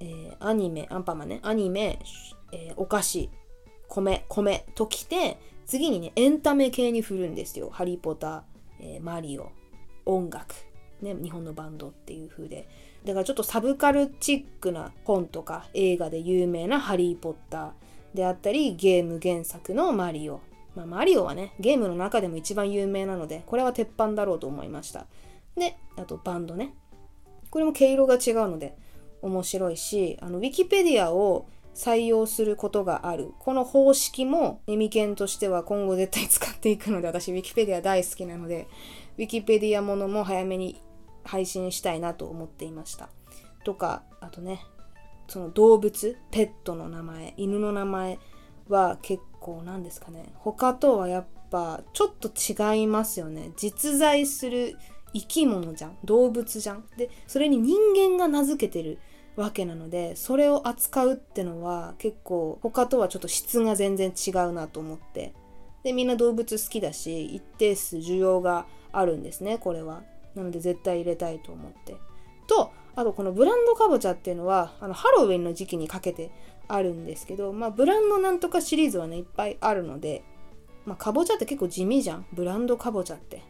[0.00, 1.98] えー、アニメ、アンパンマンね、アニメ、
[2.52, 3.30] えー、お菓子、
[3.88, 7.70] 米、米ときて、次にね、エンタメ系に振るんですよ。
[7.70, 8.42] ハリー・ポッター、
[8.80, 9.50] えー、マリオ、
[10.04, 10.54] 音楽、
[11.02, 12.68] ね、日本のバンドっていう風で。
[13.04, 20.40] だからちょっとサブカルチックな本とか映画で有名なハリー・ポッターであったり、ゲーム原作のマリオ、
[20.76, 25.06] まあ、マリオはね、ゲームの中でも一番有名なので、これは鉄板だろうと思いました。
[25.56, 26.74] で、あとバンドね。
[27.50, 28.76] これも毛色が違うので
[29.22, 33.34] 面白いし、あの、ウィキペディアを採用することがある。
[33.38, 38.66] この方式もネミケンとしては今後絶対使っていくので、私 Wikipedia 大好きなので、
[39.18, 40.80] Wikipedia ものも早めに
[41.24, 43.10] 配信したいなと思っていました。
[43.62, 44.62] とか、あとね、
[45.28, 48.18] その動物、ペットの名前、犬の名前
[48.68, 50.32] は結構なんですかね。
[50.36, 53.50] 他とはやっぱちょっと違いますよね。
[53.56, 54.78] 実在する
[55.12, 55.98] 生き物じゃん。
[56.04, 56.84] 動物じゃん。
[56.96, 58.98] で、それに人間が名付けてる
[59.36, 65.32] わけなので、それを扱うってのは結構他とはちょっと質が全然違うなと思って。
[65.82, 70.02] で、みんな動物好きだし、一定数需要があるんですね、これは。
[70.34, 71.96] なので絶対入れたいと思って。
[72.46, 76.30] と、あとこのブランドかぼちゃっていうのは、あのハロウィンの時期にかけて
[76.66, 80.24] あるんですけど、まあブランドなんとかシリーズはね、いっぱいあるので、
[80.86, 82.26] まあかぼちゃって結構地味じゃん。
[82.32, 83.42] ブランドかぼちゃって。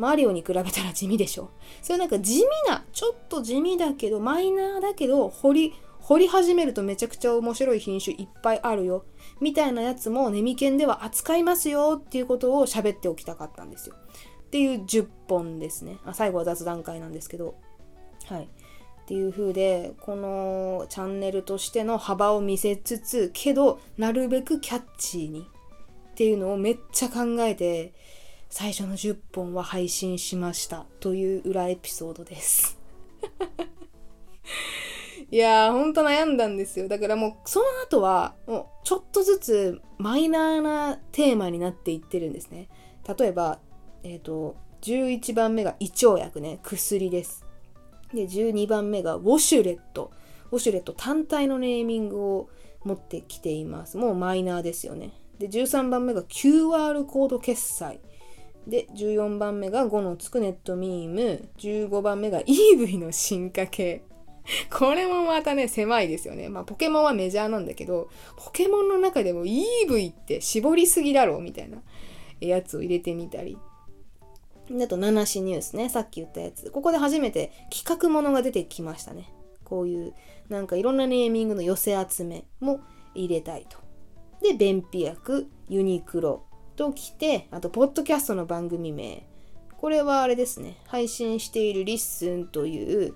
[0.00, 1.50] マリオに比べたら地味でしょ。
[1.82, 9.04] そういうなんか地味な、ちょっと地味だけど、マイナーだけど、掘り、掘り始めるとめちゃくちゃ面白い品種いっぱいあるよ。
[9.40, 13.94] みたいなやつもネミケンでは扱いますよっていうことを喋っておきたかったんですよ。
[13.94, 15.98] っていう10本ですね。
[16.06, 17.54] あ最後は雑談会なんですけど。
[18.24, 18.44] はい。
[18.44, 18.46] っ
[19.06, 25.46] ていう風で、このチャンネルとしての幅を見せつつ、けど、なるべくキャッチーに
[26.10, 27.92] っていうのをめっちゃ考えて、
[28.50, 32.78] 最初の10本は配信しましたという裏エピソードです
[35.30, 36.88] いやー、ほんと悩んだんですよ。
[36.88, 42.68] だからもう、その後は、もう、ちょっとずつマイナーなテーマになっていってるんですね。
[43.16, 43.60] 例えば、
[44.02, 47.46] えっ、ー、と、11番目が胃腸薬ね、薬です。
[48.12, 50.10] で、12番目がウォシュレット。
[50.50, 52.48] ウォシュレット単体のネーミングを
[52.82, 53.98] 持ってきています。
[53.98, 55.12] もうマイナーですよね。
[55.38, 58.00] で、13番目が QR コード決済。
[58.66, 61.48] で、14番目が5のつくネットミーム。
[61.58, 64.02] 15番目が EV の進化系。
[64.70, 66.48] これもまたね、狭いですよね。
[66.48, 71.82] まあ、ポケモンはメジャーなんだけど、ポケモンの中でも EV って絞りすぎだろうみたいな
[72.40, 73.58] やつを入れてみたり。
[74.82, 75.88] あと、七種ニュースね。
[75.88, 76.70] さっき言ったやつ。
[76.70, 79.32] ここで初めて企画ものが出てきましたね。
[79.64, 80.14] こういう、
[80.48, 82.80] なんかいろんなネーミングの寄せ集めも
[83.14, 83.78] 入れたいと。
[84.42, 86.44] で、便秘薬、ユニクロ、
[86.80, 89.26] と来て、あと、ポッドキャストの番組名。
[89.76, 90.78] これはあれですね。
[90.86, 93.14] 配信している LISTEN という、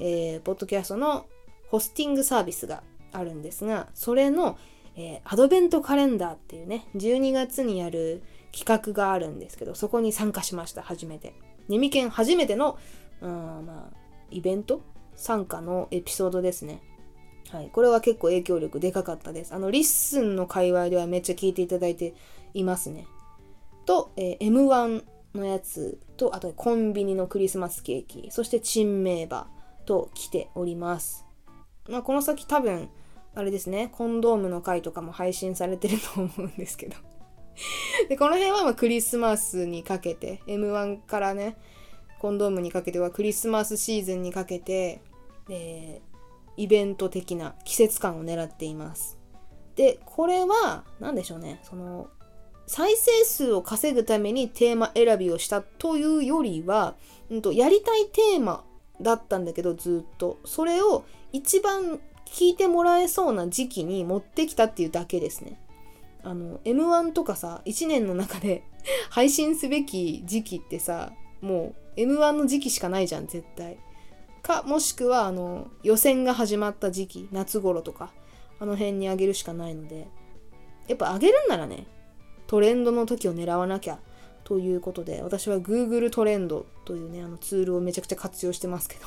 [0.00, 1.24] えー、ポッドキャストの
[1.70, 4.58] ホスティングサービスがあるんですが、それの、
[4.96, 11.32] えー、アドベントカレンダーっていうね、12月にやる企画があるんですけど、そこに参加しました、初めて。
[11.68, 12.76] ネミケン初めての、
[13.22, 13.96] うん、まあ、
[14.30, 14.82] イベント？
[15.14, 16.82] 参加のエピソードですね。
[17.50, 17.70] はい。
[17.72, 19.54] これは結構影響力でかかったです。
[19.54, 22.14] あの、 LISTEN の界隈ではめっちゃ聞いていただいて
[22.58, 23.06] いますね。
[23.84, 29.48] と、えー、M1 のやつと、あとコンビニのクリスマスケーキ、そしてチンメーバ
[29.84, 31.24] と来ております。
[31.88, 32.88] まあ、この先多分、
[33.34, 36.96] あれですね、コンドームの回とかも配信されてると思うんですけど
[38.08, 41.56] で、この辺はまクリスマスにかけて、M1 からね、
[42.18, 45.02] コンドームにかけてはクリスマスシーズンにかけて、
[45.48, 49.18] えー、イベント的な季節感を狙っています。
[49.74, 52.08] で、これは、何でしょうね、その、
[52.66, 56.94] 再生数を稼ぐためにテーマ選びをしたというよりは、
[57.30, 58.64] うんと、やりたいテーマ
[59.00, 65.60] だったんだけどずっとそれを一番聞いてもらえそうな時期に持ってきたっていうだけですね。
[66.22, 68.64] あの M1 とかさ1年の中で
[69.10, 73.78] 配信すべき時期ってさもう M1 の時期しかないじゃん絶対。
[74.42, 78.12] かもしくはあの予選が始まった時期夏頃とか
[78.58, 80.06] あの辺にあげるしかないので
[80.86, 81.86] やっぱあげるんならね
[82.46, 83.98] トレンドの時を狙わなきゃ
[84.44, 89.06] ということで、私は Google トレンドというね、あのツールをめちゃくちゃ活用してますけど。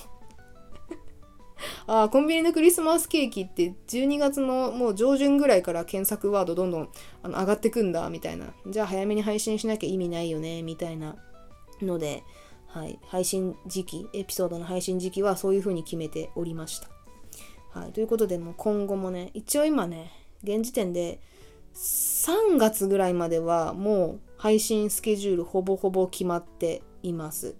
[1.88, 6.90] ああ、コンビニのクリスマスケーキって12月のもう上旬ぐらいから検索ワードどんどん
[7.24, 8.54] あの上がってくんだみたいな。
[8.68, 11.16] じゃあ早めに配信しなきゃ意味ないよねみたいな
[11.82, 12.24] ので、
[12.68, 16.90] はい、配信時期、エピソードの配信時期はそういう風に決めておりました。
[17.72, 20.12] はい、ということで、もう今後もね、一応今ね、
[20.44, 21.20] 現時点で
[21.80, 27.56] 3月ぐらいまではもう配信スケジュールほぼほぼ決まっています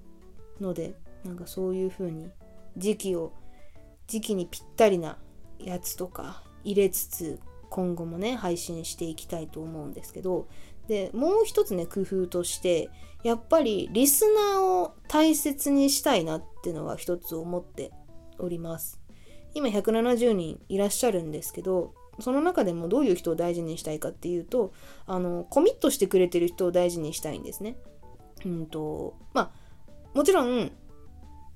[0.60, 2.30] のでなんかそういう風に
[2.76, 3.32] 時期を
[4.08, 5.18] 時期にぴったりな
[5.58, 10.50] やつとか入れつつ今後もね配信していきたいと思うんですけど
[10.90, 12.90] でもう一つね工夫として
[13.24, 17.92] やっぱりリスナーを大切にしたいなっていうのは一つ思って
[18.38, 19.00] おります。
[19.54, 24.74] 今170人いらっしゃるんですけどその中でもどういう人を大事にしたいかっていうと
[25.06, 27.78] あのコミットしてくれてる人を大事にしたいんですね。
[28.46, 29.52] うんとまあ
[30.14, 30.72] もちろん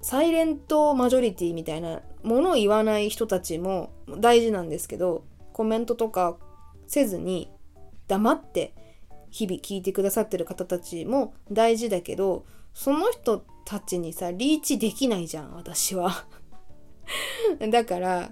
[0.02, 5.24] サイレントマジョリティみたいなものを言わない人たちも大事なんですけど
[5.54, 6.38] コメントとか
[6.88, 7.50] せずに
[8.08, 8.74] 黙って
[9.30, 16.26] 日々聞いてくださってる方たちも大事だけどその人たちにさリーチできないじゃん私は
[17.72, 18.32] だから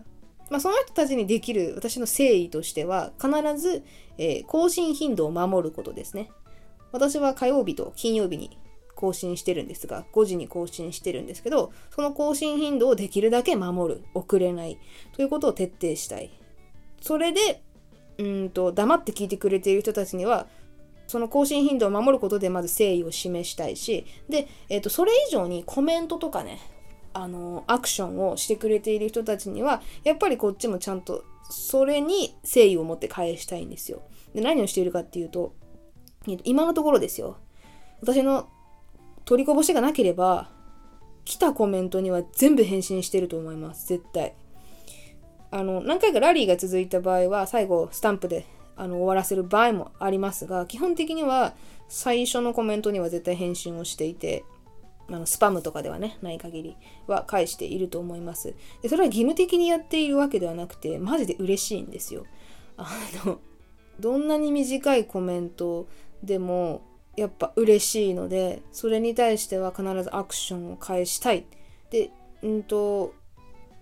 [0.52, 3.84] まあ、その人たちにできる私の誠意としては必ず、
[4.18, 6.30] えー、更新頻度を守ることですね。
[6.92, 8.60] 私は火曜日と金曜日に
[8.94, 14.78] 更新してるんですが、5時に更新してるんですけど、その更新頻度をできるだけ守る、遅れない
[15.14, 16.30] ということを徹底したい。
[17.00, 17.64] それで、
[18.18, 20.48] うんと、黙って聞いてくれている人たちには、
[21.08, 26.60] その更新頻度を守ることでまず誠意を示したいし、で、えっ、ー、と、それ以上にコメントとかね、
[27.14, 34.02] あのアクションをしてくれている人たちにはやっぱりこっちもちゃんとそれに誠意を持って返したいんですよ。
[34.34, 35.54] で何をしているかっていうと
[36.44, 37.38] 今のところですよ
[38.00, 38.48] 私の
[39.26, 40.50] 取りこぼしがなければ
[41.26, 44.34] 来たコメントには全部返信してると思います絶対。
[45.54, 48.46] あの何回かラリーが続いた場合は最後スタンプで
[48.78, 51.54] あの終わらせる場合もありますが基本的には
[51.90, 54.46] 最初のコメントには絶対返信をしていて
[55.10, 58.56] あのスパムとかではね、ない限りは返していると思います。
[58.82, 62.26] で、それは義務的にやっているわけではなくて、マジで嬉しいんですよ。
[62.78, 62.90] あ
[63.26, 63.40] の、
[64.00, 65.88] どんなに短いコメント
[66.24, 66.82] でも、
[67.18, 71.46] やっぱ嬉しいので、それに対しては必ずアクションを返したい。
[71.90, 72.12] で、
[72.42, 73.14] うんと、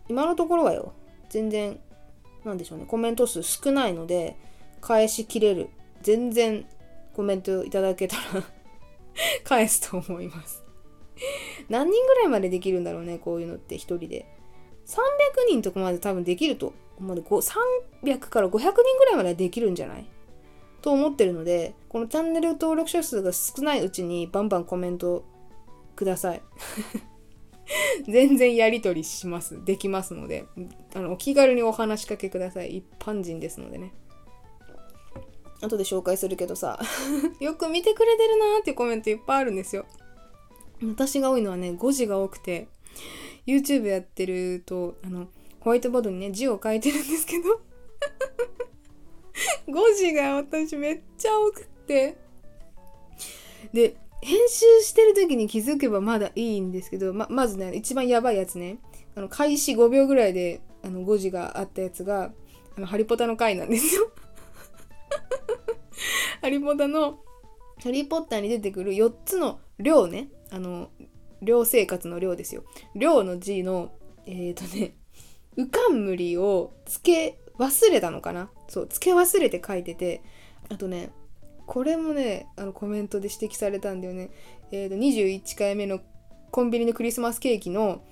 [0.08, 0.94] 今のところはよ、
[1.30, 1.80] 全然、
[2.44, 4.36] なんでしょうね、コメント数少ないので、
[4.82, 5.70] 返しきれる。
[6.02, 6.66] 全然
[7.14, 8.44] コメントいただけたら
[9.44, 10.59] 返すと思います。
[11.70, 14.26] 何人ぐらいまでできるんだろうね、こういうのって一人で。
[14.86, 14.98] 300
[15.50, 20.06] 人とかまで多分できると、まで300から500人ぐらいまでできるんじゃない？
[20.82, 25.24] と思ってるので、このチャンネル登録者数が少ないうちにバンバンコメント
[25.96, 26.42] ください。
[28.08, 29.64] 全然やり取りします。
[29.64, 30.46] できますので、
[30.96, 32.78] あの、お気軽にお話しかけください。
[32.78, 33.94] 一般人ですのでね。
[35.62, 36.80] 後で紹介するけどさ、
[37.40, 39.86] よく見てくれてるなーっていうコメントいっぱいあるんですよ。
[40.84, 42.68] 私が多いのはね、5時が多くて、
[43.46, 45.28] YouTube やってると、あの、
[45.60, 47.62] ホワイトボードにね、字を書いてるんですけど。
[49.68, 52.18] 5時が私めっちゃ多くって。
[53.74, 58.80] で、編集してる時に気づけばまだいいんですけど、ま、まずね、一番やばいやつね、
[59.16, 62.32] あの、開始5秒ぐらいで、あの、5時があったやつが、
[62.78, 64.12] あの、ハリポタの回なんですよ。
[66.42, 67.20] ハリポタの、
[67.82, 70.90] ハリーポッターに出てくる4つの量ね、あの
[71.42, 72.64] 寮生活の寮ですよ。
[72.96, 73.92] 寮の字の
[74.26, 74.96] えっ、ー、とね
[75.58, 78.50] うかんむりをつけ忘れたのかな？
[78.68, 80.22] そうつけ忘れて書いてて
[80.70, 81.12] あとね
[81.66, 84.32] これもねあのコメントで指摘されたんだよね。
[84.72, 86.00] えっ、ー、と21回目の
[86.52, 88.04] コンビニのクリスマスケーキの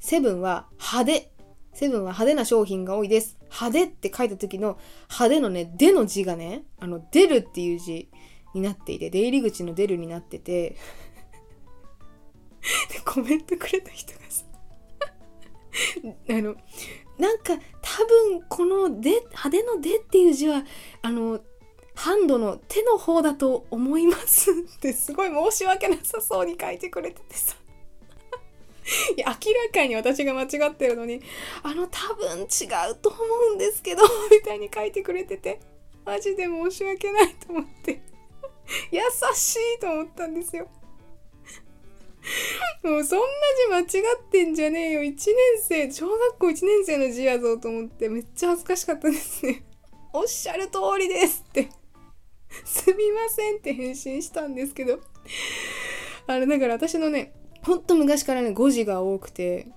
[0.00, 1.36] セブンは派手。
[1.72, 3.36] セブンは派手な商品が多いです。
[3.50, 4.78] 派手って書いた時の
[5.10, 8.08] 派手のね、での字がね、あの、出るっていう字
[8.54, 10.76] になっていて、出入り口の出るになってて、
[12.92, 14.44] でコメントくれた人がさ
[16.30, 16.56] あの
[17.18, 20.64] なんか多分こので派手の「で」っていう字は
[21.02, 21.40] あの
[21.94, 27.56] ハンドの手の方だと思いますってすごい申し訳なさそうに書いてくれててさ。
[29.16, 31.20] いや明らかに私が間違ってるのに
[31.64, 32.44] あの多分違
[32.88, 33.18] うと思
[33.50, 35.58] うんですけど みたいに書いてくれてて
[36.04, 38.00] マジで申し訳ないと思って。
[38.90, 39.00] 優
[39.34, 40.68] しいと思ったんですよ。
[42.82, 43.20] もうそん
[43.70, 45.00] な字間違ってんじゃねえよ。
[45.02, 49.64] 1年生、小学校1年生の字やぞと思ってめっちゃ恥ずかしかったですね。
[50.12, 51.68] おっしゃる通りですって
[52.64, 55.00] すみませんって返信したんですけど。
[56.28, 59.68] あれだから私のね、ほんと昔からね、誤字が多くて、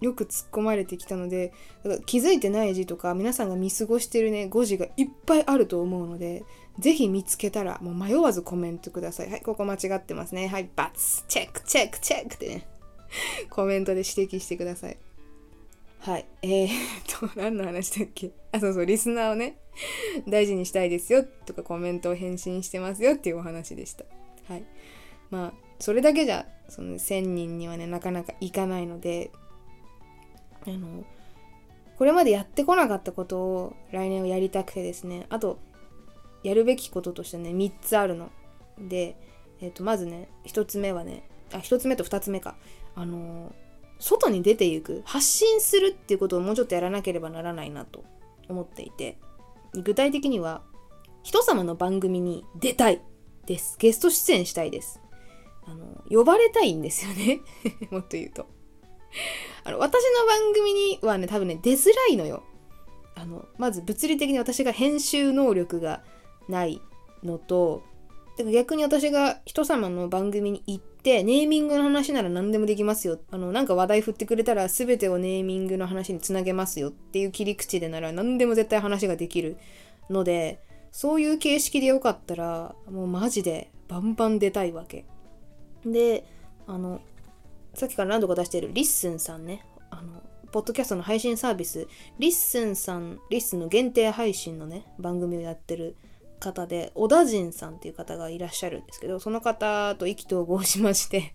[0.00, 6.44] よく突っ込まれてきたので、だから気づいてない字とか皆さんが見過ごしてるね、誤字がいっぱいあると思うので、
[6.78, 9.30] ぜひ見つけたらもう迷わずコメントください。
[9.30, 10.48] はい、ここ間違ってますね。
[10.48, 12.66] はい、バツチェックチェックチェックってね、
[13.50, 14.96] コメントで指摘してください。
[16.00, 16.26] はい。
[16.42, 16.70] えー、っ
[17.34, 18.30] と、何の話だっけ？
[18.52, 19.58] あ、そうそう、リスナーをね、
[20.28, 24.04] 大事にしたいですよとかコメントを返信してますよっていうお話でした。
[24.48, 24.64] はい。
[25.30, 29.30] まあ、それだけじゃ、その1000人にはね、なかなかいかないので、
[30.66, 31.04] あの、
[31.96, 35.58] これまでやってこなかったことを来年はやりたくてですね、あと、
[36.42, 38.30] やるべきこととしてね3つあるの。
[38.78, 39.16] で、
[39.60, 42.56] えー、とまずね1つ目はねあ1つ目と2つ目か。
[42.94, 43.52] あのー、
[43.98, 48.04] 外に出ていく発信するっていうことをもうちょっとやらなければならないなと
[48.48, 49.18] 思っていて。
[49.74, 50.62] 具体的には
[51.22, 53.02] 人様の番組に出たい。
[53.46, 53.76] です。
[53.78, 55.00] ゲスト出演したいです。
[55.64, 57.40] あの呼ばれたいんですよね。
[57.90, 58.46] もっと言うと。
[59.64, 62.42] あの私の番組にはね多分ね出づらいのよ。
[63.14, 66.04] あのまず物理的に私が編集能力が
[66.48, 66.80] ない
[67.22, 67.82] のと
[68.44, 73.18] 逆に私が人様の番組に行ってネーミングの話なら何でもできますよ。
[73.30, 79.56] あのなんか話題振ってくれたら全てをネーミングの話につなげますよっていう切り口でなら何でも絶対話ができる
[80.10, 80.60] ので
[80.92, 85.06] そういう形式でよかったらもうマジでバンバン出たいわけ。
[85.86, 86.26] で
[86.66, 87.00] あの
[87.72, 89.64] さっきから何度か出してる LISTENさんね。
[89.90, 90.22] あの
[90.52, 91.86] ポッドキャストの配信サービス
[92.18, 95.96] LISTENさん LISTENの限定配信のね番組をやってる
[96.38, 101.34] 方で小田陣さんっていう方がいらっしゃるんですけどその方と意気投合しまして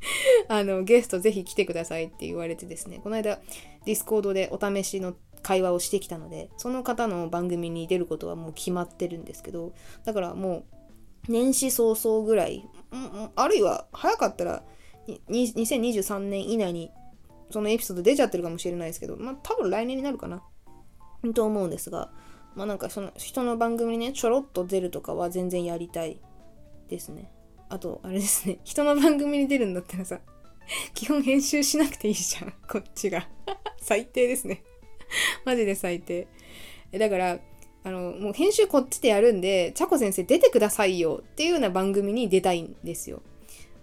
[0.48, 3.40] あのゲストぜひ来てくださいって言われてですねこの間
[3.84, 9.72] Discord でお試しの会話をしてきたのでその方の番組に出ることはもう決まってるんですけど
[10.04, 10.64] だからもう
[11.28, 12.68] 年始早々ぐらい
[13.34, 14.62] あるいは早かったら
[15.30, 16.90] 2023年以内に
[17.50, 20.42] そのエピソード出ちゃってるかもしれないですけどまあ多分来年になるかな
[21.34, 22.10] と思うんですが
[22.56, 26.18] まあなんかその人の番組にねちょろっと出るとかは全然やりたい
[26.88, 27.30] ですね。
[27.68, 28.58] あとあれですね。
[28.64, 30.20] 人の番組に出るんだったらさ
[30.94, 32.54] 基本編集しなくていいじゃん。
[32.68, 33.28] こっちが。
[33.78, 34.62] 最低ですね。
[35.44, 36.26] マジで最低。
[36.92, 37.38] だから
[37.84, 41.22] あのもう編集こっちでやるんでちゃこ先生出てくださいよ。
[41.22, 43.22] っていうような番組に出たいんですよ。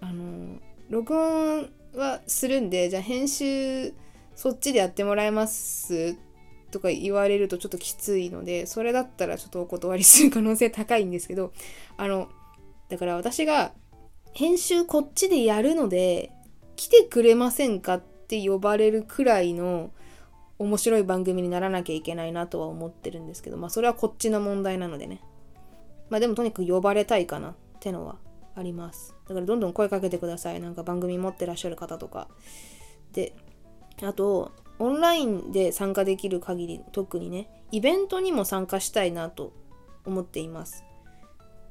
[0.00, 0.58] あの
[0.90, 3.94] 録音はするんでじゃあ編集
[4.34, 6.16] そっちでやってもらえます
[6.74, 11.52] とか言われるとちょっときついので、それだったらちょっとお断りする可能性高いんですけど、
[11.96, 12.28] あの、
[12.88, 13.72] だから私が
[14.32, 16.32] 編集こっちでやるので、
[16.74, 19.92] 来てくれませんかって呼ばれるくらいの
[20.58, 25.20] 面白い番組にならなきゃいけないなとは思ってるんですけど、まあそれはこっちの問題なのでね。
[26.10, 28.16] まあでもとにかく呼ばれたいかなってのは
[28.56, 29.14] あります。
[29.28, 30.60] だからどんどん声かけてください。
[30.60, 32.26] なんか番組持ってらっしゃる方とか。
[33.12, 33.32] で、
[34.02, 39.52] あと、オンラインで参加できる限り特にねイベントにも参加したいなと
[40.04, 40.84] 思っています。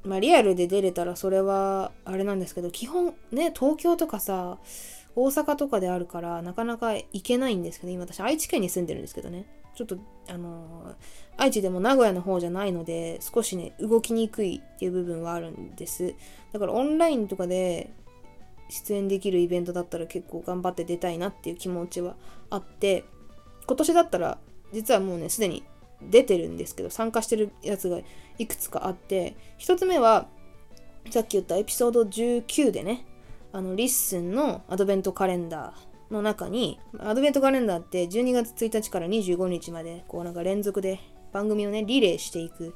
[0.04, 4.58] まあリアルで出れたらそれはあれなんですけど基本ね東京とかさ
[5.16, 9.46] 大阪とかであるからなかなか行けないんですけど今私愛知県に住んでるんですけどね。
[9.74, 9.98] ちょっと
[10.28, 16.14] あのー、愛知でも名古屋の方じゃないので少しね動きにくいっていう部分はあるんです。
[16.52, 17.90] だからオンラインとかで
[18.68, 22.16] 出演できるイベントだったら結構頑張って出たいなっていう気持ちは
[22.50, 23.04] あって
[23.66, 24.38] 今年だったら
[24.72, 25.64] 実はもうねすでに
[26.02, 27.98] 出てるんですけど参加してるやつが
[28.38, 30.26] いくつかあって1つ目は
[31.10, 33.06] さっき言ったエピソード19でね
[33.52, 41.00] あの LISTEN のアドベントカレンダーの中にアドベントカレンダーって12月1日から25日までこうなんか連続で
[41.32, 42.74] 番組をねリレーしていく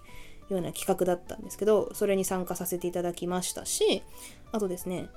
[0.48, 4.02] ような企画だったんですけどそれに参加させていただきましたし
[4.52, 5.08] あとですね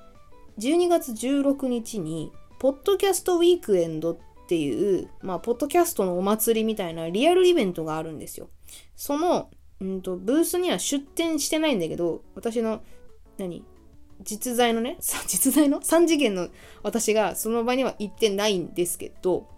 [0.58, 8.50] 12月16日に、ポッドキャストウィークエンドっていう、まあ、ポッドキャストのお祭りみたいなリアルイベントがあるんですよ。
[8.94, 9.50] その、
[9.80, 12.82] うんと、ブースには出店してないんだけど、私の、
[13.38, 13.64] 何
[14.22, 16.48] 実在のね、実在の ?3 次元の
[16.82, 19.48] 私がその場には行ってないんですけど、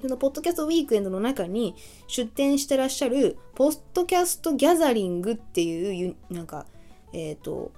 [0.00, 1.74] そのポッドキャストウィークエンドの中に
[2.06, 6.66] 出展してらっしゃる、ポッドキャストギャザリングっていう、なんか、
[7.12, 7.72] えっ、ー、と、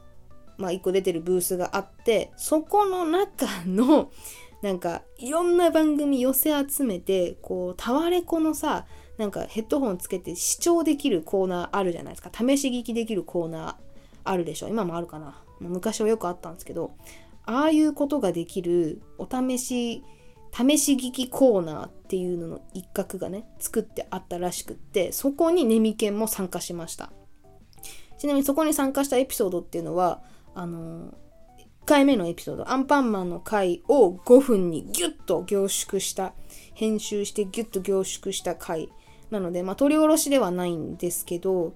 [0.60, 4.10] まあ、1個出てるブースがあってそこの中の
[4.62, 8.86] なんかいろんな番組寄せ集めてこうタワレコのさ
[9.16, 12.30] なんかヘッドホンつけて視聴できるコーナーあるじゃないですか。
[12.32, 13.74] 試し聞きできるコーナー
[14.24, 14.68] あるでしょ。
[14.68, 15.42] 今もあるかな。
[15.60, 16.92] 昔はよくあったんですけど
[17.44, 20.02] ああいうことができるお試し
[20.52, 27.12] 試し聞きコーナーっていうのの一角がね作ってあったらしくってそこにネミケンも参加しました。
[28.18, 30.22] ちなみにそこに参加したエピソードっていうのは
[30.54, 31.14] あの
[31.58, 36.34] 1回目のエピソードアンパンマンの回を5分にギュッと凝縮した
[36.74, 38.90] 編集してギュッと凝縮した回
[39.30, 41.74] なので、まあ、取り下ろしではないんですけど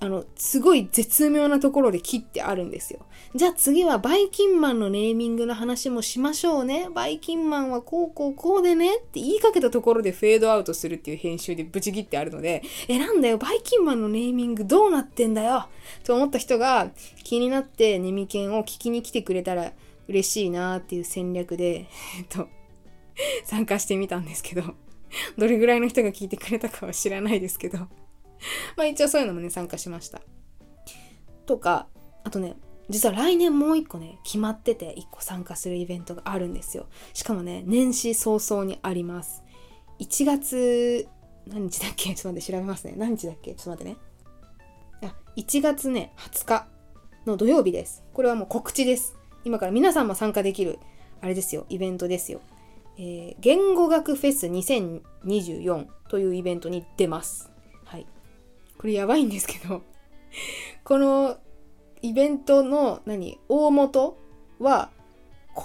[0.00, 3.06] あの、すごい絶妙なところで切ってあるんですよ。
[3.34, 6.88] じゃあ次はバイキンマンのネーミングの話もしましょうね。
[6.94, 15.68] バイキンマンはこうこうこうでねって言いかけたところでフェードアウトするっていう編集でブチ切ってあるので、え、なんだよ、バイキンマンのネーミングどうなってんだよ
[16.04, 16.90] と思った人が
[17.24, 19.72] 気になってネミケンを聞きに来てくれたら
[20.08, 21.88] 嬉しいなっていう戦略で、
[22.18, 22.48] えっと、
[23.44, 24.62] 参加してみたんですけど、
[25.36, 27.78] どれぐらいの人が聞いてくれたかは知らないですけど、
[28.76, 30.20] まあ一応そういうのもね、参加しました。
[31.46, 31.86] とか、
[32.24, 32.56] あとね、
[32.88, 36.86] 実は来年もう一個ね、決まってて一個参加するイベントがあるんですよ。
[37.14, 39.42] しかもね、年始早々にあります。
[39.98, 41.08] 1月、
[41.46, 42.14] 何日だっけ？
[42.14, 42.94] ちょっと待って調べますね。
[42.96, 43.54] 何日だっけ？
[43.54, 43.96] ちょっと待ってね。
[45.02, 46.68] あ、1月ね、20日
[47.26, 48.04] の土曜日です。
[48.12, 49.16] これはもう告知です。
[49.44, 50.78] 今から皆さんも参加できる、
[51.20, 52.40] あれですよ、イベントですよ。
[52.98, 57.50] えー、言語学フェス2024というイベントに出ます。
[58.78, 59.82] これやばいんですけど
[60.84, 61.38] この
[62.02, 64.16] イベントの何大元
[64.58, 64.90] は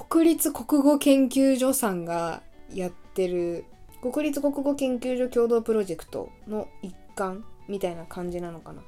[0.10, 2.42] 国立国語研究所さんが
[2.74, 3.66] やってる
[4.02, 8.82] 国立国語研究所共同プロジェクトの一環みたいな感じなのかな。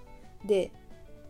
[0.45, 0.71] で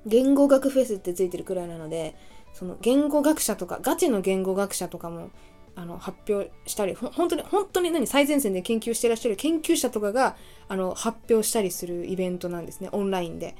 [0.06, 2.16] 言語学フェスってついてるくらいなので
[2.54, 5.32] その言語学者とかガチの言語学者とかも
[5.76, 10.36] あの発表したり本当に本当に何最前線で研究してらっしゃる研究者とかが
[10.68, 13.56] あの発表したりするイベントなんですねオンラインで。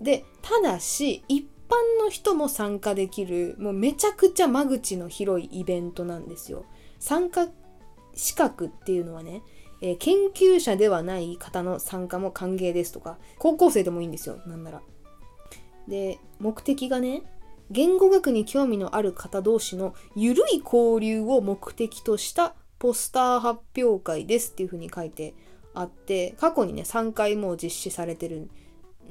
[0.00, 6.64] でただし一般の人も参加できるもうめちゃくちゃ間口の広いイベントなんですよ。
[6.98, 7.48] 参加
[8.14, 9.42] 資格っていうのはね、
[9.80, 14.82] えー、研究者ではない方の参加も歓迎ですとか高校生でもいいんですよなんなら。
[15.86, 17.22] で目的がね
[17.70, 25.34] 言語学に興味のある方同士のゆるい交流を目的としたポスター発表会ですっていうふうに書いて
[25.74, 28.48] あって過去にね3回もう実施されてる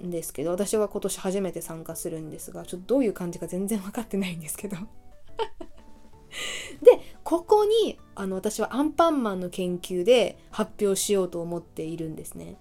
[0.03, 4.77] んですけど私は今年初めて参加するんですがちょっとどういう感じか全然分かってないんですけど。
[6.81, 12.57] でここにあの私はアンパンマンの研究で発表しようと思っているんですね。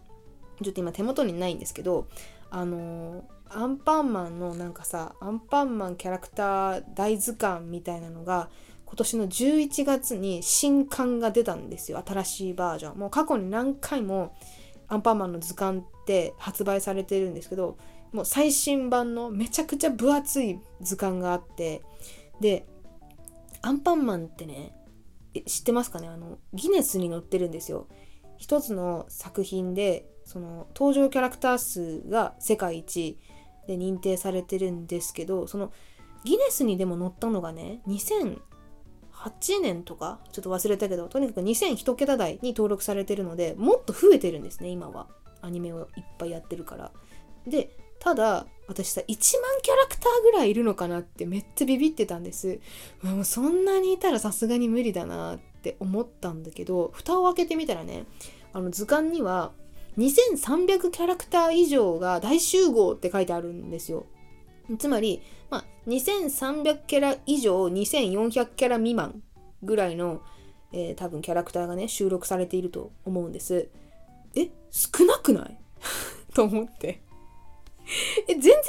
[0.62, 2.06] ちょっと今手元にないんですけど
[2.50, 8.50] あのアンパンマンのなんかさアンパンマンキャラクター大図鑑みたいなのが
[8.84, 12.02] 今年の11月に新刊が出たんですよ。
[12.06, 12.98] 新しいバージョン。
[12.98, 14.34] もう過去に何回も
[14.88, 17.78] アンパンマンの図鑑って発売されてるんですけど
[18.12, 21.82] もう最新版のめちゃくちゃ分厚い図鑑があって
[22.40, 22.66] で
[23.62, 24.72] アンパンマンってね
[25.46, 26.08] 知ってますかね？
[26.08, 27.88] あのギネスに載ってるんですよ。
[28.38, 33.18] 一つの作品でその登場キャラクター数が世界一。
[33.66, 35.72] で認定されてるんですけどその
[36.24, 38.40] ギネスにでも載ったのがね2008
[39.62, 45.06] 年とかちょっと忘れたけどとにかく2001桁台に登録されてるのでもっと増えてるんですね今は。
[45.42, 46.90] アニメをいっぱいやってるから。
[47.46, 49.16] でただ私さ1万
[49.62, 52.60] キャラクターぐらいいるのかなってめっちゃビビってたんです。
[53.02, 58.04] もうそんなにいたらさすがに無理だなって思ったんだけど蓋を開けてみたらね
[58.52, 59.52] あの図鑑には
[59.98, 64.06] 2300キャラクター以上が大集合って書いてあるんですよ。
[64.78, 69.22] つまり、まあ、2300キャラ以上2400キャラ未満
[69.62, 70.22] ぐらいの、
[70.72, 73.68] えー、多分キャラクターがね収録されていると思うんです。
[74.34, 75.58] え少なくない？
[76.34, 77.00] と思って。
[78.28, 78.60] え全然少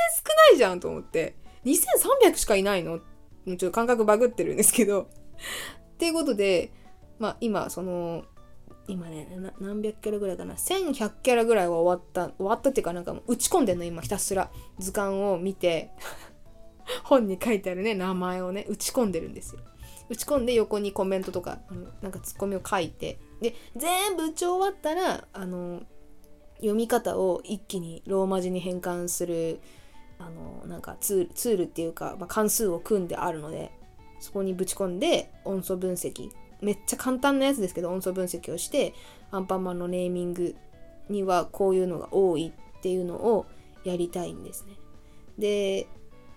[0.51, 1.35] ないじゃんと思って。
[1.65, 2.99] 2300しかいないの？
[2.99, 5.03] ちょっと感覚バグってるんですけど。
[5.03, 5.07] っ
[5.97, 6.71] ていうことで
[7.19, 8.23] まあ今その
[8.87, 9.27] 今ね
[9.59, 10.55] 何百キャラぐらいかな。
[10.55, 14.49] 1100キャラぐらいは終わった終わったっていうかなんか打ち込んでんの今ひたすら。
[14.79, 15.91] 図鑑を見て
[17.03, 19.61] 本に書いてあるね名前をね打ち込んでるんですよ。
[20.09, 21.59] 打ち込んで横にコメントとか
[22.01, 23.19] なんかツッコミを書いて。
[23.41, 25.81] で全部打ち終わったらあの
[26.57, 29.59] 読み方を一気にローマ字に変換する
[30.19, 33.71] あのなんかツールツールっていうか、まあ、関数を組んであるので
[34.19, 36.31] そこにぶち込んで音素分析
[36.61, 38.93] めっちゃ簡単なやつですけど音素分析をして
[39.31, 40.55] アンパンマンのネーミング
[41.09, 43.45] にはこういうのが多いっていうのを
[43.83, 44.73] やりたいんですね。
[45.37, 45.87] で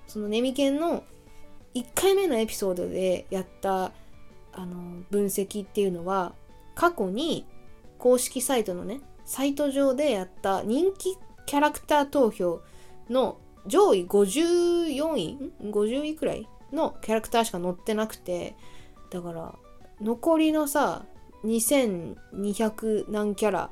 [0.07, 1.05] そのネミケンの
[1.75, 3.93] 1回目のエピソードでやった
[4.53, 6.35] あの分析っていうのは
[6.75, 7.47] 過去に
[7.99, 11.17] 公式サイトのねサイト上でやった人気
[11.47, 12.63] キャラクター投票
[13.09, 18.57] の上位54位 ?50 位くらいのキャラクターしか載ってなくて
[19.11, 19.55] だから
[20.01, 21.05] 残りのさ
[21.45, 23.71] 2200何キャラ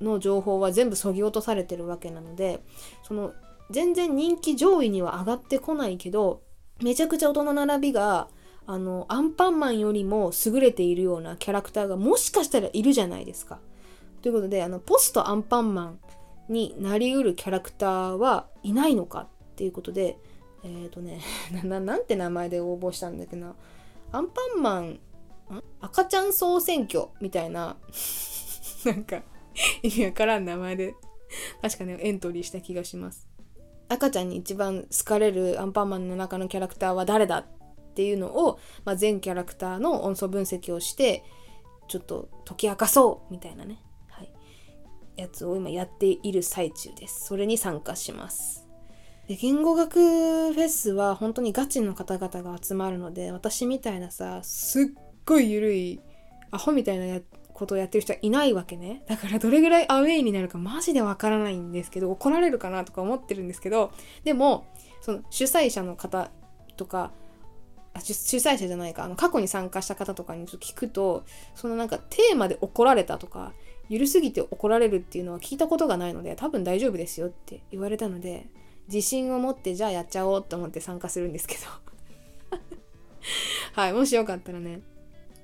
[0.00, 2.62] の情報は全部そぎ落とされてるわけなので
[3.02, 3.32] その
[3.70, 6.42] 全然人気上位には上がってこないけど
[6.82, 8.28] めちゃくちゃ音の並びが
[8.66, 13.58] あのアンパンマンよりも優れているようなキャラクターがもしかしたらいるじゃないですか。
[14.22, 15.98] ということであのポストアンパンマン
[16.48, 20.18] になりうるキャラクターはいないのかっていうことで
[20.62, 21.20] えっ、ー、とね
[21.64, 23.54] ななんて名前で応募したんだっけな
[24.12, 25.00] アンパンマン
[25.80, 27.76] 赤ちゃん総選挙みたいな
[28.84, 29.22] なんか
[29.82, 30.94] 意味わからん名前で
[31.62, 33.28] 確かねエントリーした気がします。
[33.88, 37.46] 赤ちゃんに一番好かれるアンパンマンの中のキャラクターは誰だっ
[37.94, 41.24] ていうのを、まあ、全キャラクターの音素分析をして
[41.88, 44.32] ちょっと解き明かそうみたいなね、はい、
[45.16, 47.26] やつを今やっている最中です。
[47.26, 48.64] それに参加します。
[49.26, 56.00] で言語学フェスは本当にガチの方々が集まるので私みたいなさすっごい緩い
[56.50, 57.20] アホみたいなや
[57.52, 59.02] ことをやってる人はいないわけね。
[59.06, 63.92] だからどれぐらいアウェイになるかマジでわからないんですけど怒られるかなとか思ってるんですけど
[64.24, 64.66] でも
[65.02, 66.30] その主催者の方
[66.76, 67.12] とか
[67.98, 73.52] 主主催者じゃないかあの過去に参加した方とかにちょっと聞くとそのなんかテーマで怒られたとか
[73.88, 78.46] 緩すぎて怒られるっていうのは聞いたことがないので多分大丈夫ですよって言われたので
[78.88, 81.62] 自信を持ってじゃあやっちゃおうと思って参加するんですけど。
[83.74, 84.80] はいもしよかったらね。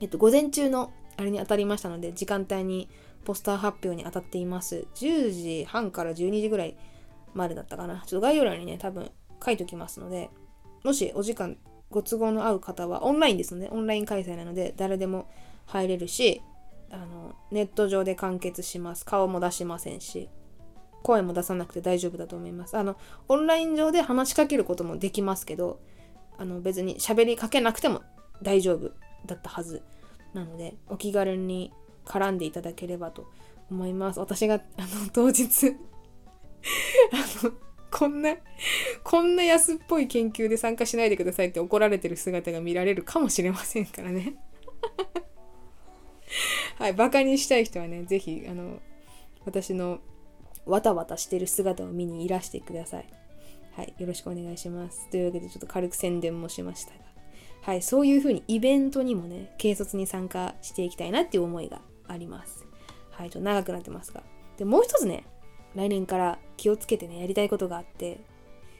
[0.00, 2.88] えっと午前中のあれに当たりましたので時間帯に
[3.24, 4.86] ポスター発表に当たっています。
[4.94, 6.76] 10時半から12時ぐらい
[7.34, 8.02] までだったかな。
[8.06, 9.10] ちょっと概要欄にね多分
[9.44, 10.30] 書いておきますので
[10.84, 11.56] もしお時間
[11.90, 15.28] ご都合の合う方はオンラインですのでオンライン開催なので誰でも
[15.66, 16.42] 入れるし
[16.90, 19.04] あのネット上で完結します。
[19.04, 20.28] 顔も出しませんし
[21.02, 22.76] 声も出さなくて大丈夫だと思います。
[22.76, 22.96] あの
[23.28, 25.80] オンライン上で話しかけることもできますけど
[26.38, 28.02] あの別に喋りかけなくても
[28.42, 28.92] 大丈夫。
[29.26, 29.82] だったはず
[30.34, 31.72] なのでお気軽に
[32.04, 33.30] 絡んでいただければと
[33.70, 35.68] 思います私が あの当日
[37.12, 37.52] あの
[37.90, 38.36] こんな
[39.02, 44.36] こんな安っぽい研究で参加しないでくださいって怒られてる姿が見られるかもしれませんからね
[46.78, 48.80] はい、バカにしたい人はね、ぜひ、あの、
[49.44, 50.00] 私の
[50.64, 53.08] わたわたしてる姿を見にいらしてください。
[53.74, 55.08] はい、よろしくお願いします。
[55.10, 56.98] というわけで、ちょっと軽く宣伝もしましたが、
[57.66, 62.64] はい、そういう風にイベントにもね、軽率に参加していきたいなっていう思いがあります。
[63.10, 64.22] はい、ちょっと長くなってますが。
[64.56, 65.24] で、もう一つね、
[65.74, 68.20] 来年から気をつけてね、やりたいことがあって、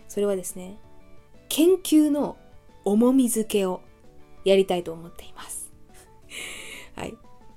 [0.06, 0.78] それはですね、
[1.48, 2.36] 研究の
[2.84, 3.80] 重み付けを
[4.44, 5.72] やりたいと思っています。
[6.94, 7.14] はい。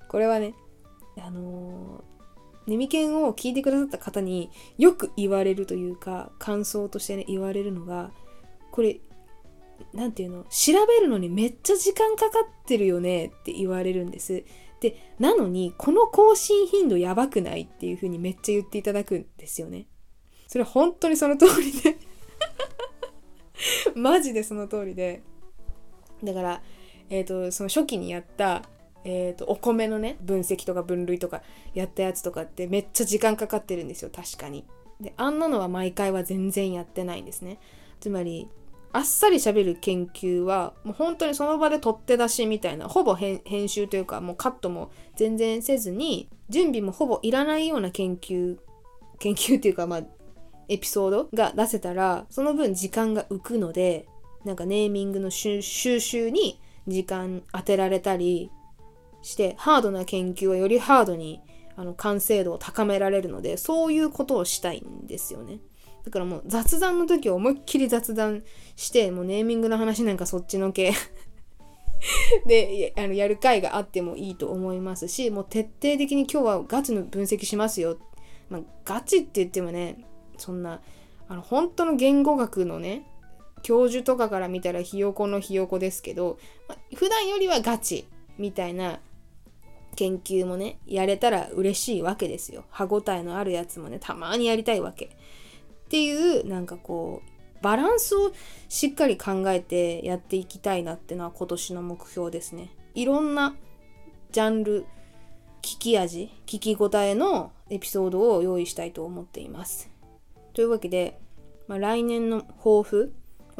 [0.08, 0.56] これはね、
[1.20, 4.50] あのー、ネミケンを聞いてくださった方に
[4.80, 8.10] よく言われるというか、感想としてね、言われるのが、
[8.72, 9.00] これ、
[9.94, 14.44] なんていうの、調べるのにめっちゃ時間かかってるよねって言われるんです。
[14.82, 19.88] で、なのに、この更新頻度やばくないっていう風にめっちゃ言っていただくんですよね。
[20.48, 21.98] それ本当にその通りで
[23.96, 25.22] マジでその通りで。
[26.24, 26.64] だから、
[27.10, 28.64] え、ー、と、その初期にやった
[29.04, 31.42] えーと、お米のね分析とか分類とか
[31.74, 34.66] やったやつとかってめっちゃ時間かかってるんですよ確かに。
[35.00, 37.60] であんなのは毎回は全然やってないんですね。
[38.00, 38.50] つまり
[38.92, 48.58] あっさり喋る研究はもう本当にその場で取って出しみたいなほぼ編集というかもうカットも全然せずに準備もほぼいらないような研究
[49.20, 50.02] 研究っていうかまあ
[50.70, 54.08] エピソードが出せたらその分時間が浮くので
[54.46, 58.52] なんかネーミングの収集に時間当てられたり
[59.22, 61.42] してハードな研究はよりハードに
[61.76, 65.60] あの完成度を高められるのでそういうことをしたいんですよね。
[66.04, 68.44] だからもう雑談の時思いっきり雑談
[68.76, 70.94] してもうネーミングの話なんかそっちのけ
[72.46, 77.98] であのやる回があってもいいと思いますしもう徹底的に今日はガチの分析しますよ、
[78.50, 80.04] まあ、ガチって言ってもね
[80.38, 80.82] そんな
[81.28, 83.04] あの本当の言語学のね
[83.62, 89.00] 教授とかから見たらひよこのひよこですけど、まあ、普段よりはガチみたいな
[90.00, 92.64] 研究もね、やれたら嬉しいわけですよ。
[92.70, 95.10] 歯ごたえのあるやつもね、たまにやりたいわけ。
[95.90, 98.32] っていう、なんかこう、バランスを
[98.70, 102.70] しっかり考えてやっていきたいなってのは今年の目標ですね。
[102.94, 103.56] いろんな
[104.32, 104.86] ジャンル、
[105.64, 109.90] 聞き味、聞き応えのエピソードを用意したいと思っています。
[110.54, 111.20] というわけで、
[111.68, 113.12] まあ、来年の抱負、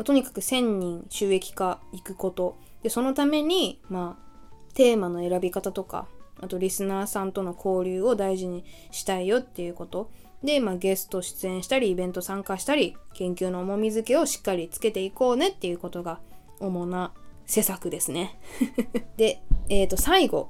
[0.06, 6.08] とにかく1000人収益化行くこと、でそのために、まあ、テーマの選び方とか
[6.42, 10.10] あとリスナーさんとの交流を大事にしたいよっていうこと
[10.44, 16.20] で、まあ、ゲスト出演したりイベント参加したり研究の重み付けをしっかりつけていこうねっていうことが
[16.60, 17.12] 主な
[17.46, 18.40] 施策ですね。
[19.18, 20.50] で、え、ー、と最後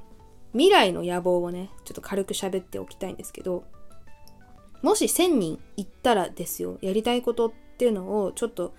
[0.53, 3.63] 未来の野望をねちょっと軽く喋っておきたいんですけど
[4.81, 8.73] もし1000人行ったらですよやりたいことっていうのをちょっと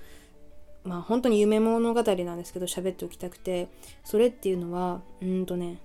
[0.83, 3.69] まあ本当に夢物語なんですけど喋っておきたくて
[4.05, 5.79] それっていうのはうんとね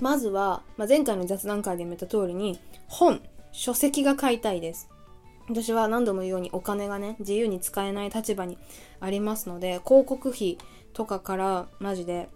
[0.00, 3.20] まずは、まあ、前回の雑談会でも言った通りに本
[3.54, 4.90] 書籍が買いたいです。
[5.48, 8.58] 私は何度も言うようにお金がね自由に使えない立場に
[8.98, 10.58] ありますので広告費
[10.92, 12.28] とかからマジで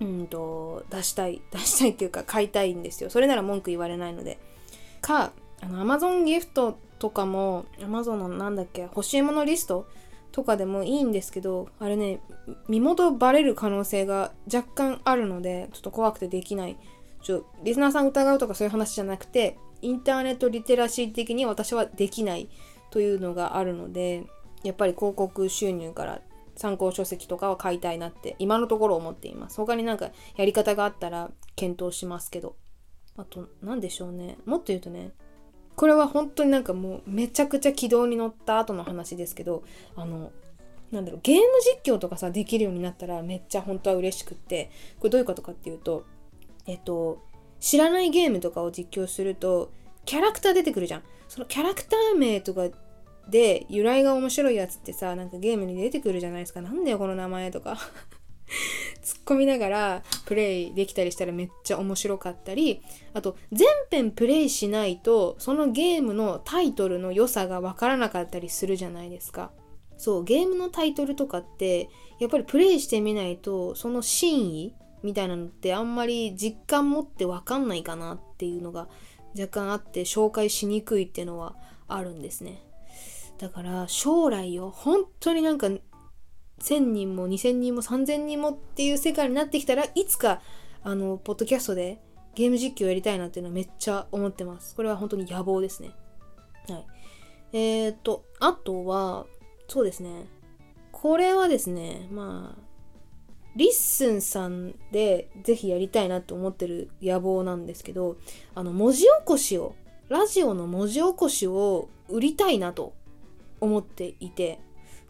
[0.00, 3.10] うんと出したい 出したいっていうか買いたいんですよ。
[3.10, 4.38] それなら文句言われないので。
[5.02, 9.86] かあの Amazon ギフトとかも Amazon のなんだっけ欲しいものリスト
[10.32, 12.20] とかでもいいんですけどあれね
[12.66, 16.78] 身元バレる可能性が若干あるのでちょっと怖くてできない。
[17.22, 22.48] ちょリスナーさん疑うとかそういう話じゃなくてインターネットリテラシー的に私はできない
[22.90, 24.24] というのがあるので
[24.62, 26.20] やっぱり広告収入から
[26.56, 29.56] 参考書籍とかは買いたいなって今のところ思っています。
[29.58, 32.56] 他になんかやり方があったら検討しますけど。
[33.18, 34.36] あと何でしょうね。
[34.44, 35.12] もっと言うとね
[35.74, 39.62] これは本当になんかもうめちゃくちゃ軌道に乗った後の話ですけど
[39.94, 40.32] あの
[40.90, 41.42] なんだろうゲーム
[41.84, 46.04] 実況とかさできるようになったらめっちゃ本当は嬉しくってこれどういうことかっていうと
[46.66, 47.22] えっと
[47.60, 49.72] 知らないゲームとかを実況すると
[50.04, 51.02] キャラクター出てくるじゃん。
[51.28, 52.68] そのキャラクター名とか
[53.28, 56.62] で由来が面白いやつってさなんかゲームに出てくるじゃないですか。
[56.62, 57.76] なんだよこの名前とか。
[59.02, 62.82] 突っ込みながらプレイできたりしたらめっちゃ面白かったり。
[63.12, 69.50] あと全編プレイしないとそのゲームのタイトルの良さがわからなかったりするじゃないですか。
[69.98, 71.88] そうゲームのタイトルとかって
[72.20, 78.88] やっぱりプレイしてみないとその真意みたいなのってあんまり実感持ってわかんないかなっていうのが
[79.38, 81.56] 若干あって紹介しにくいっていうのは
[81.88, 82.62] あるんですね。
[83.38, 90.40] だから将来よ本当になんか1000人も2000人も3000人もっていう世界になってきたらいつか
[90.82, 92.00] あのポッドキャストで
[92.34, 94.74] ゲーム実況やりたいなっていうのはめっちゃ思ってます。
[94.74, 95.90] これは本当に野望ですね。
[96.68, 96.86] はい。
[97.52, 99.26] えーとあとは
[99.68, 100.26] そうですね。
[100.92, 102.65] これはですねまあ
[103.56, 108.16] LISTEN さんでぜひやりたいなと思ってる野望なんですけど
[108.54, 109.74] あの文字起こしを
[110.08, 112.94] ラジオの文字起こしを売りたいなと
[113.60, 114.60] 思っていて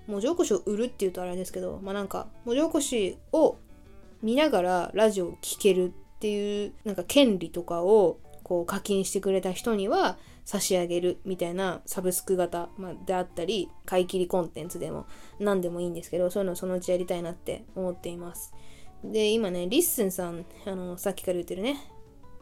[0.07, 3.59] 文字起こしを売るっていうとあれですけどまあなんか文字起こしを
[4.23, 10.17] 見ながらラジオを聴けるっていうなんか権利とかをこう課金してくれた人には
[10.47, 15.07] 差し上げるみたいなサブスク型、ま、であったり買い切りコンテンツでも
[15.41, 18.55] 何でもいいんですけどそういうのをそのうちやりたいなって思っています。
[19.05, 21.77] で今ね LISTEN さんあのさっきから言ってるね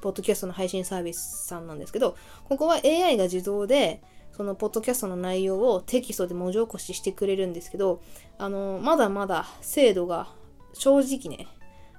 [0.02, 4.02] ポッドキャストの配信サービスさんなんですけどここは AI が自動で
[4.32, 8.02] そのポッドキャストの内容をテキストで文字起こししてくれるんですけど
[8.36, 10.28] あのまだまだ精度が
[10.74, 11.46] 正直ね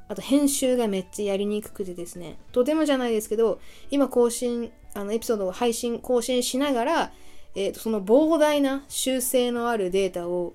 [0.07, 7.11] あと編集がめっちゃやりにくくてですねとてもじゃないですけど今更新あのエピソードを配信更新しながら、
[7.55, 10.53] えーと、その膨大な修正のあるデータを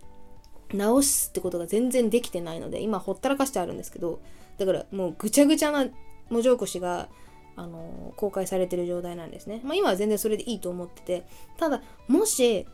[0.72, 4.20] 直すってことが全然できてないので今ほったらかしてあるんですけど
[4.58, 5.86] だからもうぐちゃぐちゃな
[6.28, 7.08] 文字起こしが
[7.56, 9.60] あの公開されてる状態なんですね。
[9.64, 11.26] まあ、今は全然それでいいと思ってて
[11.58, 12.66] ただもし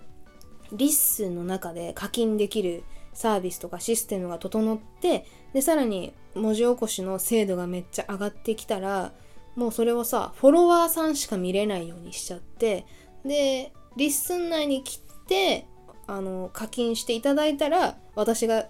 [0.73, 9.13] LISTEN の中で課金できるサービスとかシステムが整ってでさらに文字起こしの精度がめっちゃ上がってきたら
[9.57, 12.87] もうそれをさフォロワーさんしか見れないようにしちゃって
[13.25, 15.67] で LISTEN内に限って
[16.07, 18.67] あの課金していただいたら私が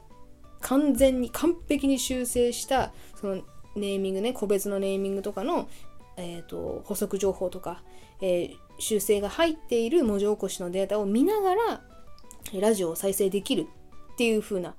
[0.60, 3.42] 完全に完璧に修正したその
[3.74, 5.68] ネーミングね個別のネーミングとかの、
[6.16, 7.82] えーと、補足情報とか、
[8.22, 11.82] えー、修正が入っている文字起こしのデータを見ながら
[12.54, 13.66] ラジオを再生できる
[14.14, 14.74] っていう風な、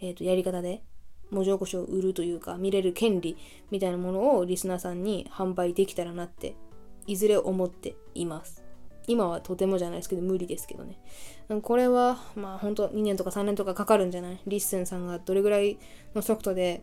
[0.00, 0.82] えーとやり方で
[1.30, 3.36] 文字起こしを売るというか見れる権利
[3.70, 6.56] みたいなものをリスナーさんに販売できたらなって
[7.06, 8.64] いずれ思っています。
[9.06, 10.98] 今はとてもじゃないですけど無理ですけどね。
[11.62, 14.40] これはまあ本当2年とか3年とかかかるんじゃない？
[14.46, 15.78] LISTEN さんがどれぐらい
[16.14, 16.82] の速度で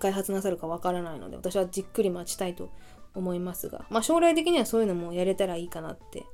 [0.00, 2.70] 開発なさるかわからないので私はじっくり待ちたいと
[3.14, 6.24] 思いますがまあ将来的にはそういうのもやれたらいいかなって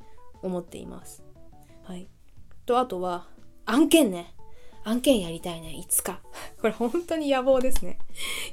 [0.43, 1.23] 思っています。
[1.83, 2.09] はい。
[2.65, 3.27] とあとは
[3.67, 4.35] 案件ね。
[4.85, 5.73] 案件やりたいね。
[5.73, 6.21] いつか。
[6.61, 7.99] これ本当に野望ですね。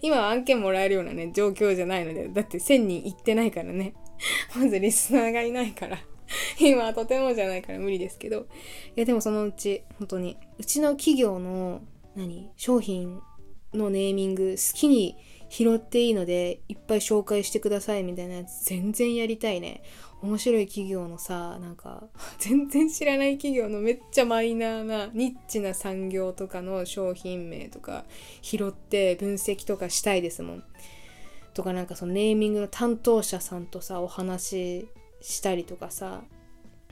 [0.02, 3.94] 今は案件もらえるようなね、状況じゃないので、だって1000人行ってないからね。
[4.56, 5.98] まずリスナーがいないから。
[6.60, 8.48] 今はとてもじゃないから無理ですけど。
[8.96, 11.82] いやでもそのうち、本当に、うちの企業の、
[12.16, 13.22] 何商品
[13.74, 15.16] のネーミング好きに
[15.50, 19.82] 拾っていいのでいっぱい紹介してくださいみたいなやつ全然やりたいね
[20.22, 22.08] 面白い企業のさなんか
[22.40, 28.06] 全然知らない企業のめっちゃマイナーなニッチな産業とかの商品名とか
[28.42, 30.64] 拾って分析とかしたいですもん。
[31.54, 34.88] とかなんかそのネーミングの担当者さんとさお話し
[35.22, 36.24] したりとかさ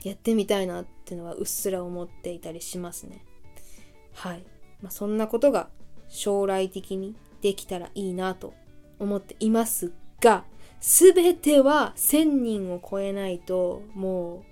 [0.02, 3.24] やってみたいなっていうのはうっすら思っていたりしますね。
[4.12, 4.44] はい。
[4.82, 5.68] まあ、そんなことが
[6.08, 8.54] 将来的にできたらいいなと
[8.98, 10.44] 思っていますが
[10.80, 14.42] 全ては1000人を超えないともう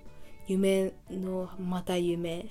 [0.47, 2.47] 夢のまた夢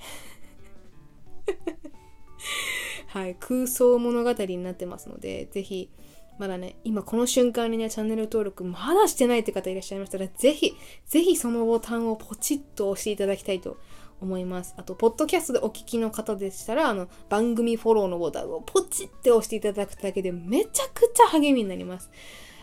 [3.07, 5.89] はい空想物語になってますのでぜひ
[6.37, 13.77] まだね今この瞬間にねチャンネル登録まだしてないって方いらっしゃいましたらぜひぜひそのボタンをポチッと押していただきたいと
[14.21, 14.73] 思います。
[14.77, 22.09] あと、ポッドキャストでお聞きの方でしたら、あの、番組フォローのボタンをポチって押していただくだけでめちゃくちゃ励みになります。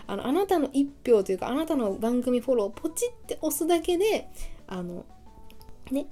[0.06, 4.28] あのあなたの一票というかあなたの番組フォローをポチって押すだけで
[4.66, 5.04] あの
[5.90, 6.06] ね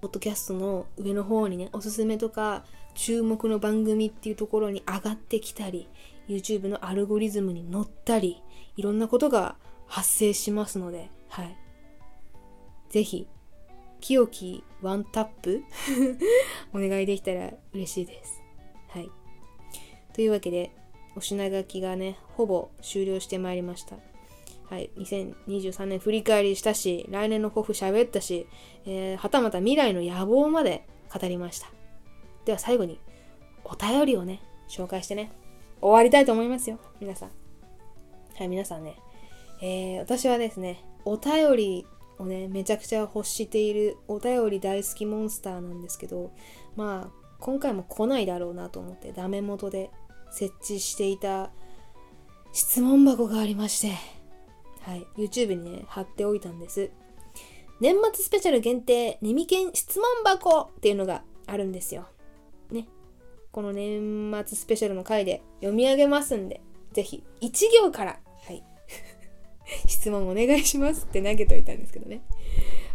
[0.00, 2.64] ポッドキャストの上の方にねおすすめとか
[2.94, 5.88] 注目の番組っていうところに上がってきたり
[6.28, 8.42] YouTube のアルゴリズムに乗ったり
[8.76, 9.56] いろんなことが
[9.86, 11.56] 発生しますのではい
[12.90, 13.28] 是非
[14.00, 15.62] 清きワンタップ
[16.72, 18.42] お願いできたら嬉しいです。
[18.88, 19.10] はい。
[20.12, 20.70] というわけで、
[21.16, 23.96] お品書きがね、ほぼ終了してまいりました。
[24.68, 28.46] はい、2023年振り返りしたし、来年の抱負喋ったし、
[28.84, 31.68] えー、はたまた未来の野望まで語りました。
[32.44, 33.00] では最後に、
[33.64, 35.32] お便りをね、紹介してね、
[35.80, 37.30] 終わりたいと思いますよ、皆さん。
[38.36, 38.96] はい、皆さんね、
[39.62, 41.86] えー、私はですね、お便り
[42.18, 46.30] をね、めちゃくちゃ欲しているお便り大好きモンスターなんですけど、
[46.76, 49.90] まあ、今回も来ないだろうなと思ってダメ元で
[50.30, 51.50] 設置していた
[52.52, 53.94] 質問箱がありまして、
[54.82, 56.90] はい、YouTube にね、貼っておいたんです。
[57.80, 62.08] 年末スペシャル限定、ネミケン質問箱っていうのがあるんですよ。
[62.70, 62.88] ね。
[63.52, 66.60] この年末スペシャルの回で読み上げますんで、
[66.92, 67.50] ぜひ1
[67.84, 68.64] 行から、はい、
[69.86, 72.22] 質問お願いしますって投げといたんですけどね。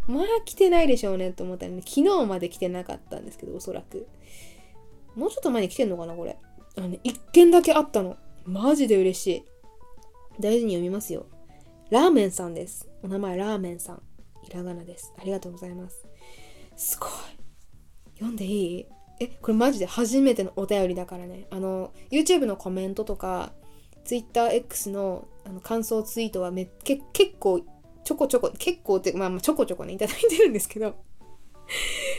[0.08, 4.08] まあ来てないでしょうねと思ったらね、昨日まで来てなかったんですけど、おそらく。
[5.16, 6.38] もうちょっと前に来てんのかな、これ。
[6.78, 8.18] あのね、一件だけあったの。
[8.46, 9.46] マジで嬉しい。
[10.40, 11.28] 大事に読みますよ。
[11.90, 12.90] ラーメンさんです。
[13.04, 14.02] お名前ラーメンさん。
[14.44, 15.14] ひらがなです。
[15.20, 16.06] ありがとうございます。
[16.76, 17.10] すごい。
[18.16, 18.86] 読んでいい？
[19.20, 21.48] え、これマジで初めてのお便りだからね。
[21.52, 23.54] あの、YouTube のコメントとか、
[24.06, 27.62] TwitterX のあの感想ツイートはめけ結構
[28.04, 30.96] ちょこちょこ、結構って、まあ、まあちょこちょこね、いただいてるんですけど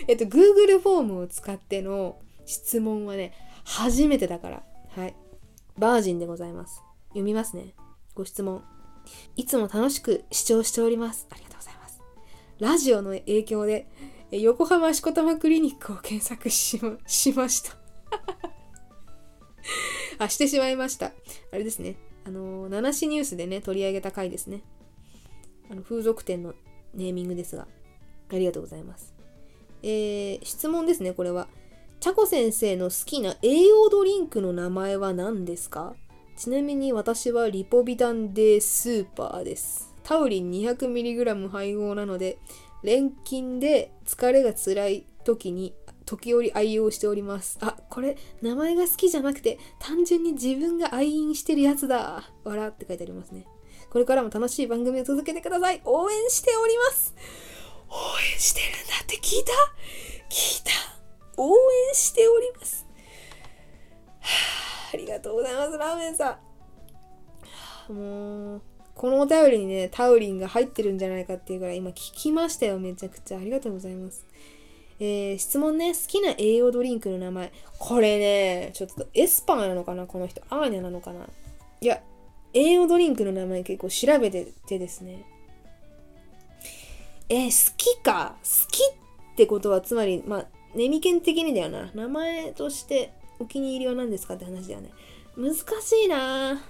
[0.09, 3.33] えっと、Google フォームを使っての質問はね、
[3.65, 4.63] 初めてだから。
[4.97, 5.17] はい。
[5.79, 6.83] バージンでございます。
[7.09, 7.75] 読みますね。
[8.15, 8.63] ご質問。
[9.37, 11.27] いつも楽しく視聴しております。
[11.31, 12.01] ありがとうございます。
[12.61, 13.89] ラジオの影響で、
[14.31, 17.77] 横浜しこたまクリニックを検索しましました。
[20.19, 21.07] あ、してしまいました。
[21.07, 21.13] あ
[21.57, 21.97] れですね。
[22.25, 24.63] あの、七種ニュースでね、取り上げた回ですね。
[25.71, 26.55] あの風俗店の
[26.95, 27.67] ネーミングですが、
[28.31, 29.15] ありがとうございます。
[29.83, 31.49] えー、質問ですね、これは。
[32.01, 35.95] チャコ先生の好きな栄養ドリンクの名前は何ですか？
[36.37, 39.95] ちなみに私はリポビタンデースーパーです。
[40.03, 42.39] タウリン 200mg 配合なので、
[42.83, 45.75] 錬金で疲れが辛い時に
[46.05, 47.57] 時折愛用しております。
[47.63, 52.31] あ、これ名前が好きじゃなくて単純に自分が愛飲してるやつだ。
[52.45, 53.47] 笑って書いてありますね。
[53.89, 55.81] これからも楽しい番組を続けてください。
[55.87, 57.15] 応援しております。
[57.89, 57.95] 応
[58.35, 59.53] 援してるんだって聞いた？
[60.29, 60.94] 聞いた
[61.37, 61.55] 応
[61.89, 62.87] 援しております。
[64.21, 66.39] はあ、ありがとうございます、ラーメンさ
[67.89, 67.93] ん。
[67.93, 68.63] もう、
[68.95, 73.39] このお便りにね、タウリンが入ってるんじゃないかっていうぐらい今聞きましたよ、めちゃくちゃ。
[73.39, 74.27] ありがとうございます。
[75.01, 77.53] えー、質問ね、好きな栄養ドリンクの名前。
[77.79, 80.43] これね、ちょっとエスパーなのかなこの人。
[80.49, 81.27] アーニャなのかな
[81.81, 82.01] いや、
[82.53, 85.25] 栄養ドリンクの名前結構調べててですね。
[87.29, 88.83] えー、好きか好き
[89.33, 91.91] ってことはつまり、まあ、ネミケン的にだよな。
[91.95, 94.91] 名前としてお気に入りは何ですかって話だよね。
[95.37, 96.63] 難しいな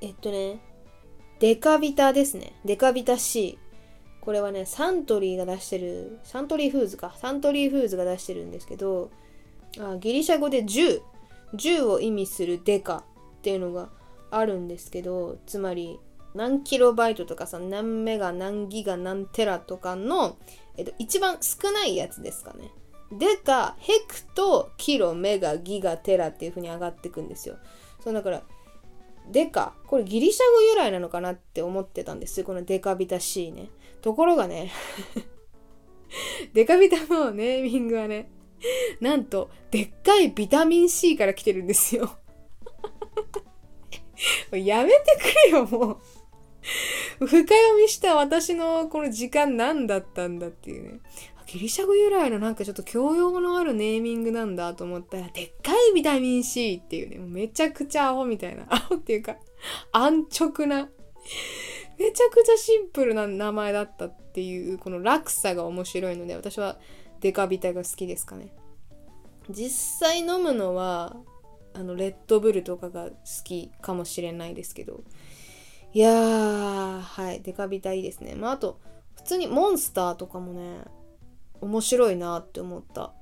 [0.00, 0.60] えっとね、
[1.40, 2.52] デカビタですね。
[2.64, 3.58] デカビタ C。
[4.20, 7.14] これはね、サントリーが出してる、サントリーフーズか。
[7.18, 9.10] サントリーフーズが出してるんですけど、
[9.78, 11.02] あギリシャ語で10、
[11.54, 13.02] 10を意味するデカっ
[13.42, 13.88] ていうのが
[14.30, 15.98] あるんですけどつまり
[16.34, 20.36] 何キロバイトとかさ何メガ何ギガ何テラとかの、
[20.76, 22.70] えっと、一番少ないやつですかね。
[23.18, 27.56] でかヘクトキロメガギガテラっていう風に上がってくんですよ。
[28.02, 28.42] そうだから
[29.30, 33.70] デカこれギリシャ語由来なのかなって思ってたんですよこのデカビタ C ね。
[34.02, 34.70] ところがね
[36.52, 38.30] デカビタのネーミングはね
[39.00, 42.18] なんとでっかいビタミン C から来てるんですよ
[44.52, 46.00] やめてくれよ、も
[47.20, 47.26] う。
[47.26, 51.00] 深読みした私のこの時間何だったんだっていうね。
[51.54, 58.64] ギリシャ語由来のなんかちょっと教養のあるネーミングなんだと思ったら、でっかいビタミン C っていうね、うめちゃくちゃアホみたいな。
[58.68, 59.36] アホっていうか、
[59.92, 60.88] 安直な。
[61.96, 66.76] めちゃくちゃシンプルな名前だったっていう、この落差が面白いので、私は
[67.20, 68.48] デカビタが好きですかね。
[69.48, 71.14] 実際飲むのは、
[71.74, 75.02] あのレッドブルとかが好きかもしれないですけど
[75.92, 78.80] いやーはいデカビタいいですねまああと
[79.16, 80.84] 普通にモンスターとかもね
[81.60, 83.12] 面白いなって思った。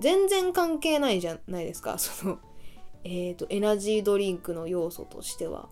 [0.00, 1.96] 全然関係ないじゃないですか。
[1.98, 2.38] その
[3.04, 5.68] えっ、ー、とエナジードリンクの要素としては。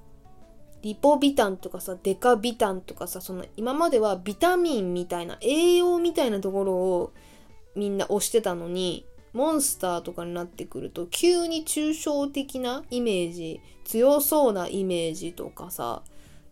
[0.83, 7.13] リポビタンとかさデカビタンとかさその今まではビタミンみたいな栄養みたいなところを
[7.75, 16.03] みんな推してたのにモンスターとかになってくると急に抽象的なイメージ強そうなイメージとかさ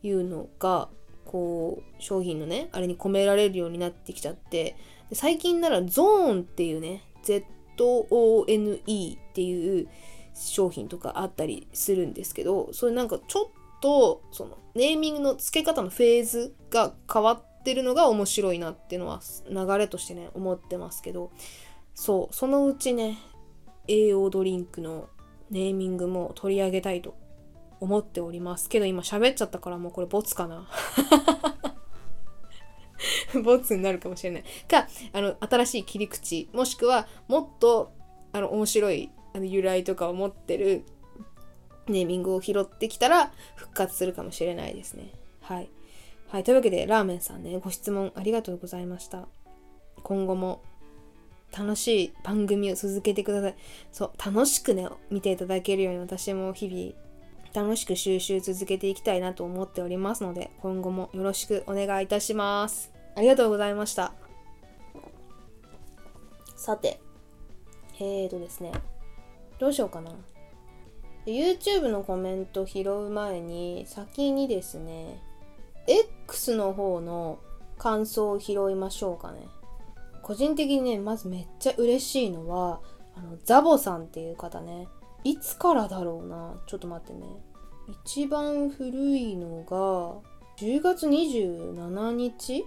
[0.03, 0.88] いうのが
[1.24, 4.76] こう商品のねあれに込められるようになってきちゃって
[5.12, 9.88] 最近ならゾーンっていうね ZONE っていう
[10.34, 21.30] 商品とかあったりするんですけどそれなんかちょっとそのネーミングの付け方のフェーズが変わってるのが面白いなっていうのは流れとしてね思ってますけど
[21.94, 23.18] そうそのうちね
[23.88, 25.09] 栄養ドリンクの
[25.50, 27.16] ネーミングも取り上げたいと
[27.80, 30.68] 思っておりますけど今喋っちゃったからもうこれボツかな。
[33.44, 34.44] ボツになるかもしれない。
[34.68, 36.49] かあの新しい切り口。
[36.53, 37.92] もしくはもっと
[38.32, 40.84] あの面白いあの由来とかを持ってる
[41.88, 45.11] ネーミングを拾ってきたら復活するかもしれないですね。
[45.40, 45.68] はい。
[46.28, 49.28] はいというわけでラーメンさんねご質問ありがとうございました。
[50.03, 50.62] 今後も
[51.57, 53.55] 楽しい番組を続けてください。
[53.92, 57.05] そう楽しくね見ていただけるように私も日々
[57.57, 62.92] 楽しく収集続けていきたいなと思っておりますので、今後もよろしくお願いいたします。
[63.14, 64.12] ありがとうございました。
[66.54, 67.00] さて、
[67.98, 68.72] えーとですね、
[69.59, 70.11] どうしようかな。
[71.24, 75.22] YouTube のコメント拾う前に、先にですね、
[75.86, 77.38] X の方の
[77.78, 79.48] 感想を拾いましょうかね。
[80.20, 82.82] 個人的にね、まずめっちゃ嬉しいのは、
[83.14, 84.88] あの、ザボさんっていう方ね、
[85.24, 86.54] いつからだろうな。
[86.66, 87.26] ちょっと待ってね。
[87.89, 90.20] 一番古いのが、
[90.59, 92.64] 10月27日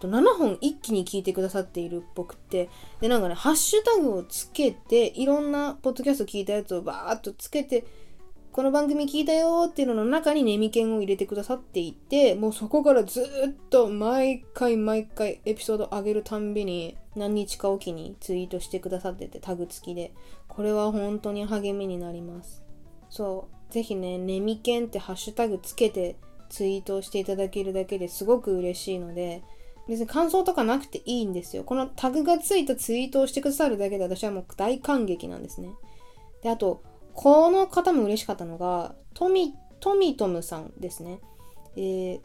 [0.00, 2.68] ？7本一気に聞いてくださっているっぽくて、
[3.00, 7.84] で、なんかね、ハッシュタグをつけて、いろんなポッドキャスト聞いたやつをバーっとつけて、
[8.52, 20.12] この番組聞いたよーっていうのの中にネミケンを入れてくださっていて、もうそこからずっと毎回毎回エピソード上げるたんびに何日かおきにツイートしてくださっててタグ付きで、
[20.48, 22.62] これは本当に励みになります。
[23.08, 23.61] そう。
[23.72, 26.16] ぜひね、ネミケンってハッシュタグつけて
[26.50, 29.42] ツイートをしていただけるだけですごく嬉しいので、
[29.88, 31.64] 別に感想とかなくていいんですよ。
[31.64, 35.70] このタグがついたツイートをしてくださるだけで私はもう大感激なんですね。
[36.42, 36.82] で、あと、
[37.14, 41.20] この方も嬉しかったのが、トミ、トミトムさんですね。
[41.74, 42.20] えー、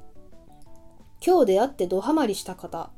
[1.26, 2.92] 今日出会ってドハマりした方。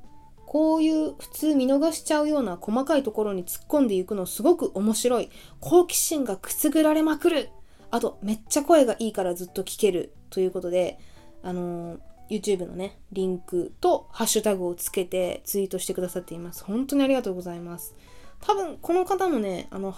[0.48, 5.30] こういう普通見逃しちゃうような細かいところに突っ込んでいくのすごく面白い。
[5.60, 7.52] 好奇心がくすぐられまくる。
[7.92, 10.14] あと、めっちゃ声がいいからずっと聞ける。
[10.30, 11.00] ということで、
[11.42, 16.64] あのー、YouTube のね、リンクとハッシュタグをつけてツイートしてくださっています。
[16.64, 17.96] 本当にありがとうございます。
[18.42, 19.96] 多分、この方もね、あの、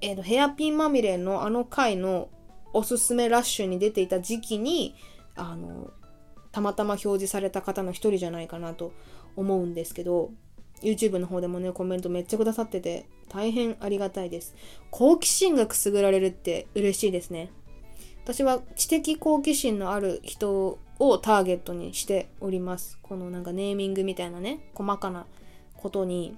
[0.00, 2.28] えーと、ヘアピンまみれのあの回の
[2.72, 4.94] おすすめラッシュに出ていた時期に
[5.36, 5.90] あの
[6.50, 8.92] たまたま表示された方の一人じゃないかなと
[9.36, 10.30] 思うんですけど
[10.82, 14.54] YouTube の方でもねコメントめっちゃくださってて大変ありがたいです
[14.90, 17.50] 好奇心がくすぐられるって嬉しいですね
[18.24, 25.26] 私は知的好奇心のある人をターゲットにしておりますこのなんかネーミングみたいなね細かな
[25.76, 26.36] ことに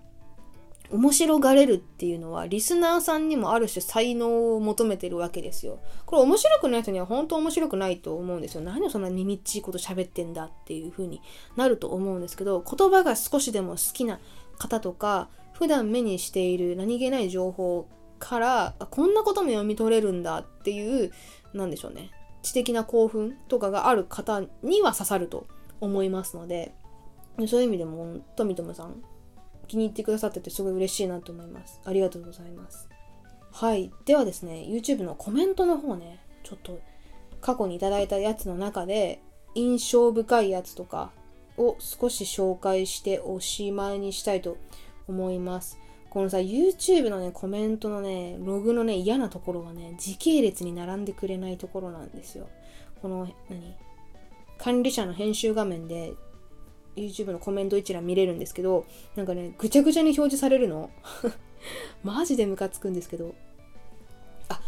[0.91, 5.79] 面白がれるっていうのはリスナーさんにもある種才能を求めてるわけですよ。
[6.05, 8.61] これ面白くない人には本当面白くないと思うんですよ。
[8.61, 11.23] 何をそんなにみっちいこと喋ってんだっていう風に
[11.57, 14.21] なると思うんですけど言葉が少しでも好きな
[14.59, 17.89] 方とか普段目にしている何気ない情報
[18.19, 21.13] からこんなことも読み取れるんだっていう
[21.53, 22.11] 何でしょうね
[22.43, 25.47] 知的な興奮とかがある方には刺さると
[25.81, 26.75] 思いますので
[27.49, 29.03] そういう意味でもトミトムさん
[29.67, 31.81] 気に入ってくださっててすごい嬉しいなと思います。
[31.85, 32.89] ありがとうございます。
[33.53, 33.91] はい。
[34.05, 36.81] ではですね、YouTube のコメントの方ね、ちょっと
[37.41, 39.21] 過去にいただいたやつの中で
[39.55, 41.11] 印象深いやつとか
[41.57, 44.57] を少し紹介しておしまいにしたいと
[45.09, 45.79] 思います。
[46.11, 52.49] このさ、YouTube のね、コメントのね、ログのね、嫌なところはね、時系列に並んでくれないところなんですよ。
[53.03, 53.75] この、何
[54.59, 56.15] 管理者の編集画面で
[56.97, 58.87] YouTube のコメント一覧見れるんですけど、
[59.17, 60.91] なんかね、ぐちゃぐちゃに表示されるの。
[62.05, 63.35] マジでムカつくんですけど。
[64.49, 64.61] あ、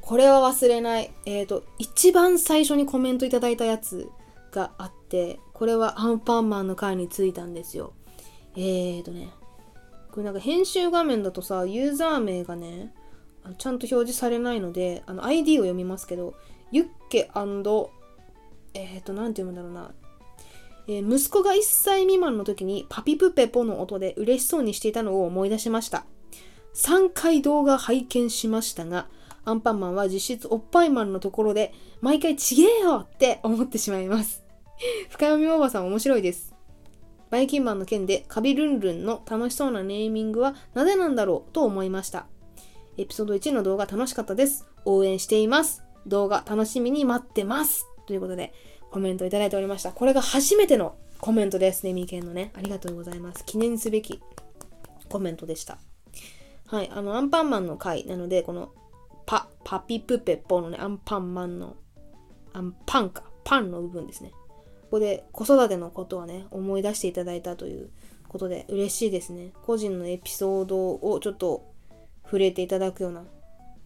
[0.00, 1.10] これは忘れない。
[1.26, 4.08] えっ、ー、と、一番最初にコメントいただいたやつ
[4.52, 7.92] があって、これはアンパンマンの回についたんですよ。
[8.54, 9.30] えーとね、
[10.12, 12.92] これなんか編集画面だとさ、ユーザー名がね、
[13.58, 16.34] ちゃんと表示されないので、あの ID を読みますけど、
[16.70, 17.30] ユッケ
[18.74, 19.92] えっ、と、なんて読むんだろうな。
[20.86, 26.04] えー、息子が1歳未満の時にパピプペポの音で嬉しそうにしていたのを思い出しました。
[26.74, 29.08] 3回動画拝見しましたが、
[29.44, 34.44] アンパンマンは実質おっぱいマンのところで毎回ちげえよって思ってしまいます。
[35.08, 36.51] 深読みおばさん面白いです。
[37.32, 42.26] バイキンマンの件でカビルンルンの楽しそうなネーミングはなぜなんだろうと思いました。
[42.98, 44.68] エピソード1の動画楽しかったです。
[44.84, 45.82] 応援しています。
[46.06, 47.86] 動画楽しみに待ってます。
[48.06, 48.52] ということで、
[48.90, 49.92] コメントいただいておりました。
[49.92, 51.84] これが初めてのコメントです。
[51.84, 52.52] ねみけんのね。
[52.54, 53.46] ありがとうございます。
[53.46, 54.20] 記念すべき
[55.08, 55.78] コメントでした。
[56.66, 56.90] はい。
[56.92, 58.74] あの、アンパンマンの回なので、この
[59.24, 61.76] パ、パピプペッポのね、アンパンマンの、
[62.52, 64.32] アンパンか、パンの部分ですね。
[64.92, 67.88] こで子育てのことはね、思い出していただいたという
[68.28, 69.52] ことで嬉しいですね。
[69.62, 71.72] 個人のエピソードをちょっと
[72.24, 73.24] 触れていただくような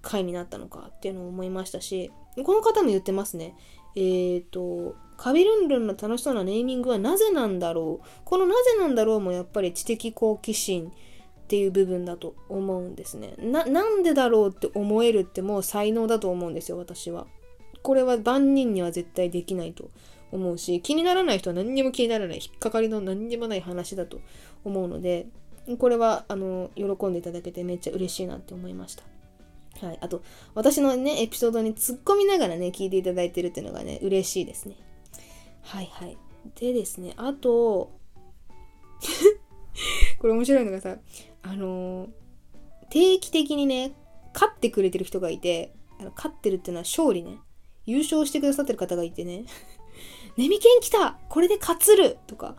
[0.02, 2.10] 回になったのかっていうのを思いましたし、
[2.44, 3.54] この方も言ってますね。
[3.94, 13.34] えっ、ー、と、カビルンルンの楽しそうなネーミングはなぜなんだろうこのなぜなんだろうもやっぱり知的好奇心っていう部分だと思うんですね。
[13.38, 17.28] な、なんでだろうって思えるってもう才能だと思うんですよ、私は。
[17.82, 19.90] これは万人には絶対できないと
[20.32, 24.20] 思うし、気にならない人は何にも気にならない、引っかかりの何にもない話だと
[24.64, 25.26] 思うので、
[25.78, 29.02] これは、あの、喜んでいただけてめっちゃ嬉しいなって思いました。
[29.84, 29.98] はい。
[30.00, 30.22] あと、
[30.54, 34.76] 私のね、エピソードに突っ込みながらね、聞いていただいてるっていうのがね、嬉しいですね。
[35.62, 36.16] はいはい。
[36.54, 37.90] でですね、あと、
[40.18, 40.98] これ面白いのがさ、
[41.42, 42.10] あのー、
[42.90, 43.92] 定期的にね、
[44.32, 47.38] 勝ってくれてる人がいて、あの勝ってるっていうのは勝利ね。
[47.84, 49.44] 優勝してくださってる方がいてね、
[50.36, 52.56] ネミケン来たこれで勝つるとか、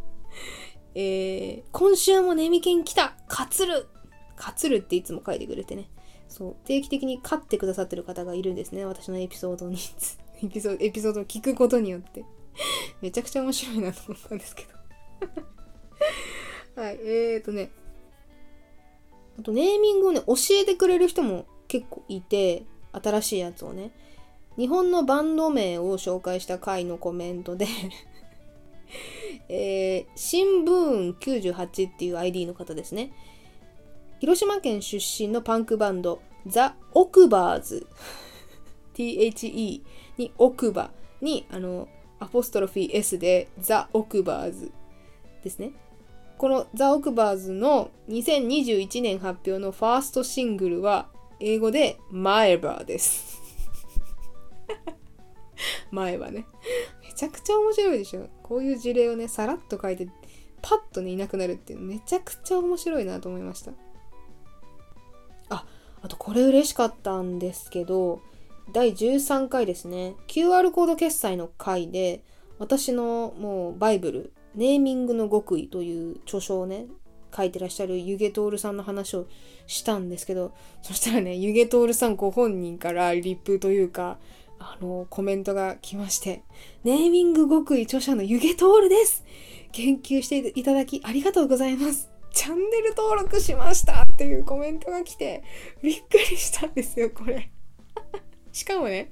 [0.94, 3.88] えー、今週もネミケン来た勝つる
[4.36, 5.90] 勝つるっていつも書いてくれてね。
[6.28, 8.84] そう、定期的に勝ってくださってる方がいるんですね。
[8.84, 9.78] 私のエピソードに、
[10.42, 12.24] エピソード、エピソードを聞くことによって。
[13.02, 14.80] めちゃくちゃ面白いなと思ったんですけど
[16.80, 17.70] はい、えーとね。
[19.38, 23.92] あと、ネーミングをね、教えてくれる人も結構いて、新しいやつをね。
[24.60, 27.66] 日本のバンド名を紹介した回のコメントで
[29.48, 33.10] えー、新聞98っていう ID の方ですね。
[34.18, 37.86] 広島県出身のパンクバンド、ザ・オクバーズ
[38.92, 39.80] THE
[40.18, 40.90] に奥歯
[41.22, 41.88] にあの
[42.18, 44.70] アポストロフィー S でザ・オクバーズ
[45.42, 45.72] ですね。
[46.36, 51.08] このザ・オクバーズの2021年発表のファーストシングルは
[51.40, 53.39] 英語でマエバーです。
[55.90, 56.46] 前はね。
[57.02, 58.28] めちゃくちゃ面白いでしょ。
[58.42, 60.08] こういう事例をね、さらっと書いて、
[60.62, 63.72] パッとね、いなくなるっていうめちゃくちゃ面白いなと思いました。
[65.48, 65.66] あ、
[66.02, 68.20] あとこれ嬉しかったんですけど、
[68.72, 72.22] 第13回ですね、QR コード決済の回で、
[72.58, 76.86] 私のもうバイブル、ネーミングの極意という著書をね、
[77.34, 79.26] 書いてらっしゃるユゲトールさんの話を
[79.66, 84.18] したんですけど、そしたらね、ユゲトールさんご本人からリップというか、
[84.60, 86.44] あの、コメントが来まして、
[86.84, 89.24] ネーミング極意著者のユゲトールです
[89.72, 95.42] 研究していただきありがとうございますチャンネル登録しましたっていうコメントが来て、
[95.82, 97.50] びっくりしたんですよ、これ。
[98.52, 99.10] しかもね、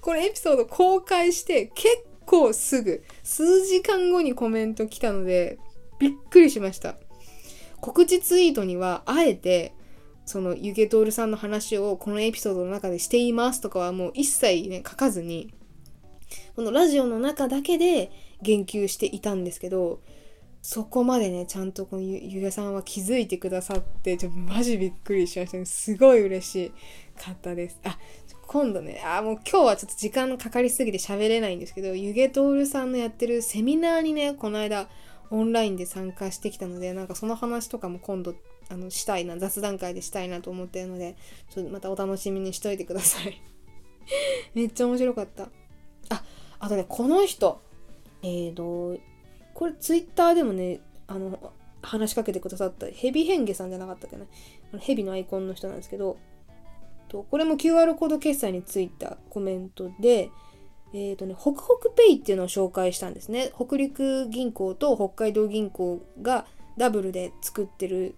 [0.00, 1.88] これエピソード公開して結
[2.26, 5.58] 構すぐ、数時間後にコメント来たので、
[5.98, 6.96] びっくりしました。
[7.80, 9.72] 告知ツイートには、あえて、
[10.28, 15.54] そのユゲトールさんの話をこのエピソードの中でしていますとかはもう一切ね、書かずに、
[16.54, 18.12] このラジオの中だけで
[18.42, 20.02] 言及していたんですけど、
[20.60, 25.64] そこまでね、ちゃんとこのゆゆげさんは気づいてくださって、ちょっとマジびっくりしましたね。
[25.64, 26.72] すごい嬉し
[27.18, 27.80] かったです。
[27.84, 27.98] あ、
[28.46, 34.90] 今度ね、あ、もう今日はちょっと時間かかりすぎて喋れないんですけど、ゆげとおるさんのやってるセミナーにね、この間
[35.30, 38.34] オンラインで参加してきたので、なんかその話とかも今度、
[38.68, 41.16] あの、したいな、雑談会でしたいなと思ってるので、
[41.50, 43.40] ちょっとまたお楽しみにしといてください。
[44.54, 45.48] めっちゃ面白かった。
[46.10, 46.24] あ、
[46.58, 47.60] あとね、この人、
[48.22, 48.98] えーと、
[49.54, 54.28] これツイッターでもね、あの、話しかけてくださったヘビヘンゲさんじゃなかったっけなね。
[54.80, 56.18] ヘビのアイコンの人なんですけど、
[57.08, 60.30] とこれも QR コード決済についたコメントで、
[60.92, 63.50] えっ、ー、とね、ホクホクペイっていうのを紹介したんですね。
[63.56, 66.46] 北陸銀行と北海道銀行が
[66.76, 68.14] ダブルで作ってる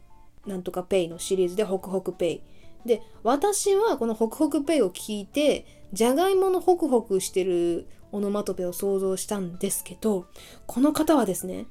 [0.47, 2.43] なんとかペイのシリーズでホクホクペイ。
[2.87, 10.27] で、私はこのホクホクペイを聞いて、じゃがいものホクホクしてるオノマトペを想像したんですけど、
[10.67, 11.67] この方はですね、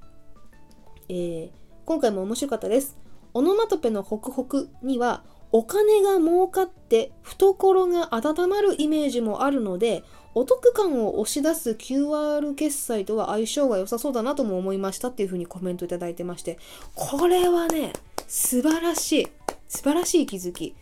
[1.07, 1.51] えー、
[1.85, 2.97] 今回も面白かったです。
[3.33, 10.03] オノマトペのホクホクにはお金が儲かって懐が温まるイメージもあるので
[10.35, 16.59] お得感を押し出す QR 決済とは相性が良さそうだなとも思いましたっていうふうにコメントいただいてまして
[16.95, 17.93] これはね
[18.27, 19.27] 素晴らしい。
[19.67, 20.75] 素晴らしい気づき。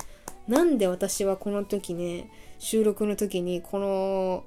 [0.48, 2.30] なんで私はこの時ね
[2.60, 4.44] 収録の時にこの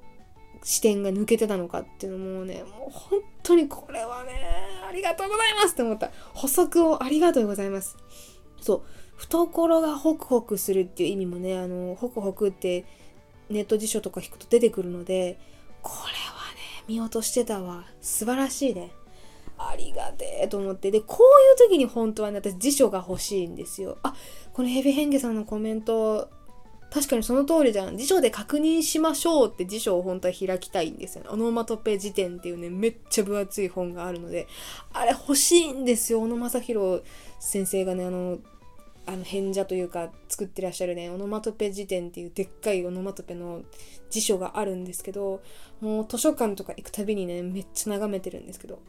[0.63, 4.31] 視点が抜けてたのかっていうのもねもう本当にこれはね
[4.87, 6.11] ありがとうございますって思った。
[6.33, 7.97] 補足をありがとうございます。
[8.61, 8.81] そう。
[9.17, 12.85] 懐がホクホクするっていう意味もねあのホクホクって
[13.51, 15.39] ネット辞書とか引くと出てくるので
[15.81, 16.07] これは
[16.53, 17.85] ね見落としてたわ。
[18.01, 18.91] 素晴らしいね。
[19.57, 20.89] ありがてえと思って。
[20.89, 23.97] でこういう時に本当はね私辞書が欲しいんですよ。
[24.03, 24.15] あ
[24.53, 26.29] このヘビヘンゲさんのコメント
[26.91, 27.97] 確かにその通りじゃん。
[27.97, 31.29] 辞書で確認しましょうって辞書を本当は開きたいんですよね。
[31.31, 34.47] オノマトペ辞典っていうねめっちゃ分厚い本があるので
[34.91, 36.21] あれ欲しいんですよ。
[36.21, 37.03] 小野正弘
[37.39, 38.39] 先生がねあの
[39.11, 43.61] あの変者というか作ってらっしゃるねオノマトペ辞典っていうでっかいオノマトペの
[44.09, 45.41] 辞書があるんですけど
[45.81, 48.79] もう図書館とか行くたびにねめっちゃ眺めてるんですけど。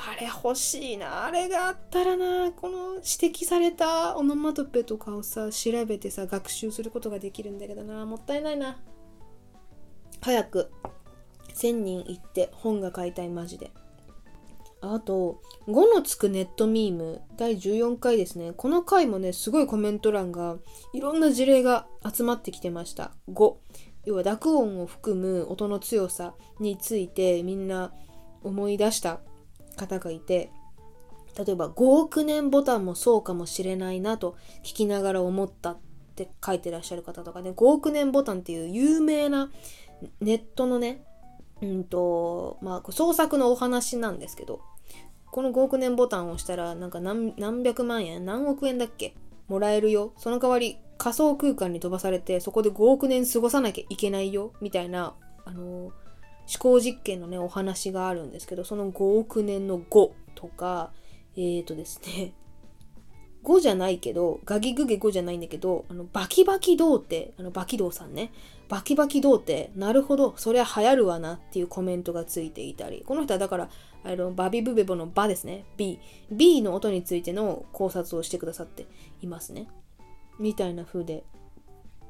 [0.00, 1.26] あれ欲しいな。
[1.26, 8.06] あれがあったらなこの指摘されたオノマトペとかをさ調べてさ学習することができるんだけどな。
[8.06, 8.78] もったいないな。
[10.20, 10.70] 早く
[11.52, 13.72] 1000人行って本が買いたいマジで。
[14.80, 18.52] あと5のつくネットミーム第14回ですね。
[18.56, 20.56] この回もねすごいコメント欄が
[20.92, 23.12] いろんな事例が集まってきてました。
[23.30, 23.54] 5
[24.04, 27.92] 要は濁音を含む音の強さについてみんな
[28.42, 29.20] 思い出した
[29.76, 30.50] 方がいて
[31.36, 35.78] 例えば5億年ボタンもそうかもしれないなと聞きながら思ったっ
[36.16, 39.50] て書いてらっしゃる方とかね5億年ボタンっていう有名な
[40.20, 41.04] ネットのね
[41.62, 44.60] うんとまあ創作のお話なんですけど
[45.30, 49.14] この5億年ボタンを押したらなんか何百万円何億円だっけ
[49.48, 50.12] もらえるよ。
[50.18, 55.14] その代わり仮想空間に飛ばされてそこで5億年過ごさなきゃいけないよみたいな
[55.44, 56.08] あのー
[56.48, 60.92] 思考実験のね、お話があるんですけど、その5億年の5とか、
[61.36, 62.32] えーとですね、
[63.44, 68.32] 5じゃないけど、ガギグゲ5じゃないんだけど、あのバキバキ童貞、あのバキ童さんね、
[68.68, 73.70] バキバキ童貞、なるほど、そりゃ流行るわなっていうコメントがついていたり、この人はだから、
[74.04, 75.98] あのバビブベボのバですね、B。
[76.30, 78.86] B の音についての考察をしてくださって
[79.22, 79.68] いますね。
[80.38, 81.24] みたいな風で、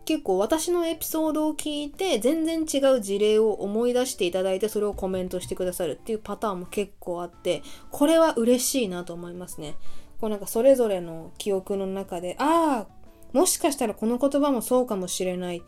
[0.08, 9.74] 結構私のエピソードを聞いて全然違う事例を思い出していただいてそれをコメントしてくださるっていうパターンも結構あってこれは嬉しいなと思いますね。
[10.18, 12.98] こうなんかそれぞれの記憶の中でああ
[13.34, 15.62] もしかしたらこの言葉もそうかもしれない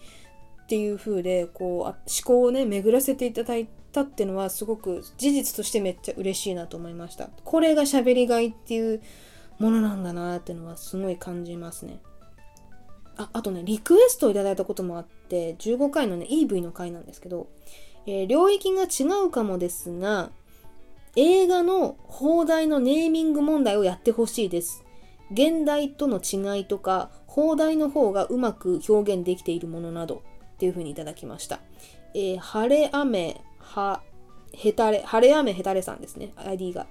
[0.70, 7.28] っていう風でこう思考をね巡らせていただいたっていうのはすごく事実としてめっちゃ嬉しいなと思いました。
[7.42, 9.02] これが喋りがいっていう
[9.58, 11.98] ものなんだなっていうのはすごい感じますね。
[13.16, 17.48] ああとねリクエストをいただいたこともあって15回のね EV の回なんですけど、
[18.06, 20.30] えー、領域が違うかもですが
[21.16, 24.84] 映画の放題のネーミング問題をやってほしいです
[25.32, 30.22] 現代との違いとか放題の方がうまく表現できているものなど
[30.60, 31.60] っていうふうにいただきました、
[32.12, 34.02] えー、晴れ雨は
[34.52, 36.86] へたれ晴れ雨へたれさんですね ID があ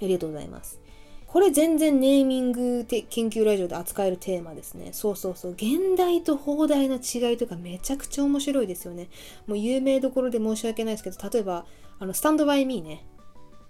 [0.00, 0.80] りがとうございます
[1.26, 4.90] これ全然ネーミング研究ラジオで扱えるテーマですね。
[4.92, 5.52] そうそうそう。
[5.54, 9.08] 現代と放題の違いとかめちゃくちゃ面白いですよね。
[9.48, 11.66] もう有名どころで申し訳ないですけど、例えば、
[11.98, 13.04] あの、スタンドバイミーね。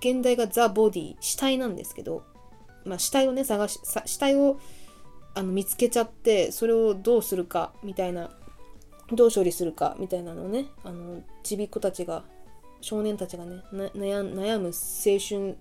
[0.01, 2.25] 現代がザ・ボディ、死体なんですけど、
[2.85, 4.61] まあ、死体をね、探し、死体を
[5.35, 8.31] あの見つけちゃって、それをどうするか、みたいな、
[9.13, 12.25] どう処理するか、みたいなのね、あの、ちびっ子たちが、
[12.81, 15.57] 少年たちがね、悩む青春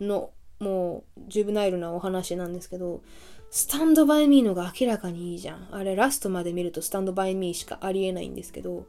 [0.00, 3.02] のもうジュブナイルなお話なんですけど、
[3.50, 5.68] スタンドバイミーのが明らかにいいじゃん。
[5.72, 8.86] あれラストまで見るとスタンドバイミーしかありえないんですけど、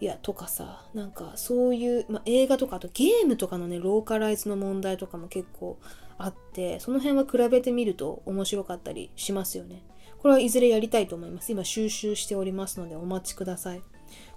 [0.00, 5.78] いや、とかさ、なんかそういう、ま、映画とかあとゲームとかのね、ローカライズの問題とかも結構
[6.18, 9.82] あって、その辺は比べてみると面白かったりしますよね。
[10.22, 11.50] これはいずれやりたいと思います。
[11.50, 13.82] 今収集しておりますのでお待ちください。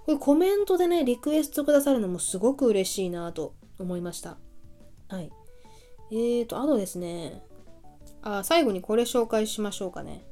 [0.04, 4.36] これコメントでね、リクエストくださるのもすごく嬉しいなと思いました。
[5.08, 5.30] はい。
[6.10, 7.44] えーと、あとですね、
[8.22, 10.24] あ、最後にこれ紹介しましょうかね。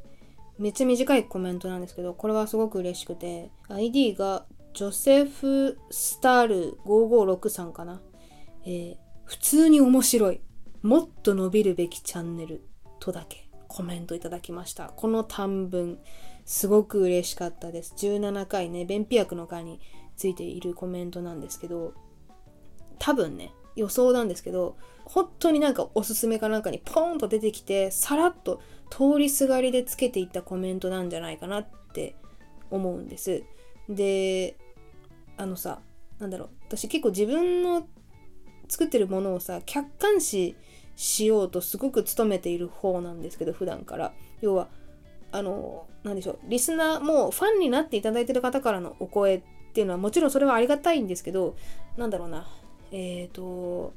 [0.58, 8.00] めっちゃ短いコメントなんですけど、これはすごく嬉しくて、ID がジョセフ・スタール5563かな。
[8.64, 10.40] えー、普通に面白い。
[10.82, 12.66] もっと伸びるべきチャンネル
[12.98, 13.43] とだけ
[13.74, 14.92] コメントいただきました。
[14.96, 15.98] この短文、
[16.44, 17.94] すごく嬉しかったです。
[17.96, 19.80] 17回ね、便秘薬の回に
[20.16, 21.94] ついているコメントなんですけど、
[22.98, 28.60] 多分ね、予想なんですけど本当になんかおすすめかなんかにポンと出てきてさらっと
[28.90, 32.14] 通りすがりでつけていったコメントなんじゃないかなって
[32.70, 33.42] 思うんです。
[33.88, 34.56] で
[35.36, 35.80] あのさ
[36.18, 37.86] なんだろう私結構自分の
[38.68, 40.56] 作ってるものをさ客観視
[40.96, 44.68] しようとすごく努めている方なんですけど普段から要は
[45.32, 49.42] あの何でしょうリスナーもファンになっていただいてる方からのお声っ
[49.72, 51.56] ていうのはもちろんそれはありがたいんですけど
[51.96, 52.46] なんだろうな
[52.94, 53.92] えっ、ー、と、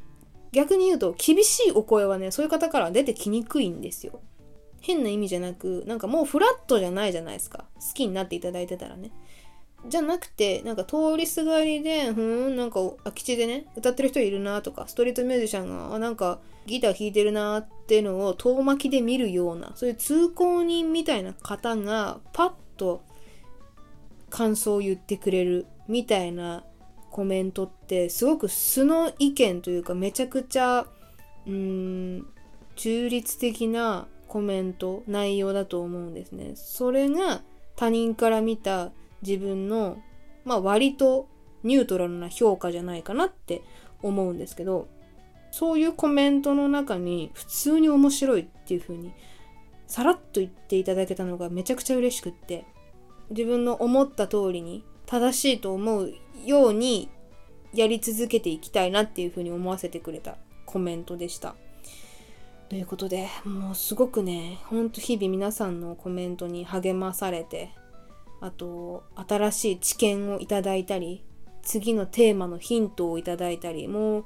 [0.51, 4.21] 逆に言うと、厳しいお声はね、そういう方から出てきにくいんですよ。
[4.81, 7.65] 変な意味じゃなく、なんかもうフラットじゃないじゃないですか。
[7.75, 9.11] 好きになっていただいてたらね。
[9.85, 23.03] じゃなくてなんか通りすがりでふんなんか空き地でね歌ってる人いるなとかストリートミュージシャンがあなんかギター弾いてるなっていうのを遠巻きで見るようなそういう通行人みたいな方がパッと
[24.29, 26.63] 感想を言ってくれるみたいな
[27.11, 30.85] コメントってすごく素の意見というかめちゃくちゃ
[31.45, 32.27] うーん
[32.75, 36.51] 中立的なコメント内容だと思うんですね。
[36.55, 37.41] それが
[37.75, 38.91] 他人から見た
[39.27, 39.97] 自分の、
[40.45, 41.27] まあ、割と
[41.63, 43.61] ニュートラルな評価じゃないかなって
[44.01, 44.87] 思うんですけど
[45.51, 49.13] そういうコメントの中に普通に面白いっていう風に
[49.87, 52.65] さらっと言っていただけたのがめちゃくちゃ嬉しくって
[53.29, 56.13] 自分の思った通りに正しいと思う
[56.45, 57.09] ように
[57.73, 61.55] やり続けていきたいなっていう風に思わせてくれたコメントでした。
[62.69, 67.71] ということでもうすごくねほんと日々皆さんのコメントに励まされて
[68.41, 71.23] あと新しい知見をいただいたり
[71.63, 74.25] 次のテーマのヒントをいただいたりもう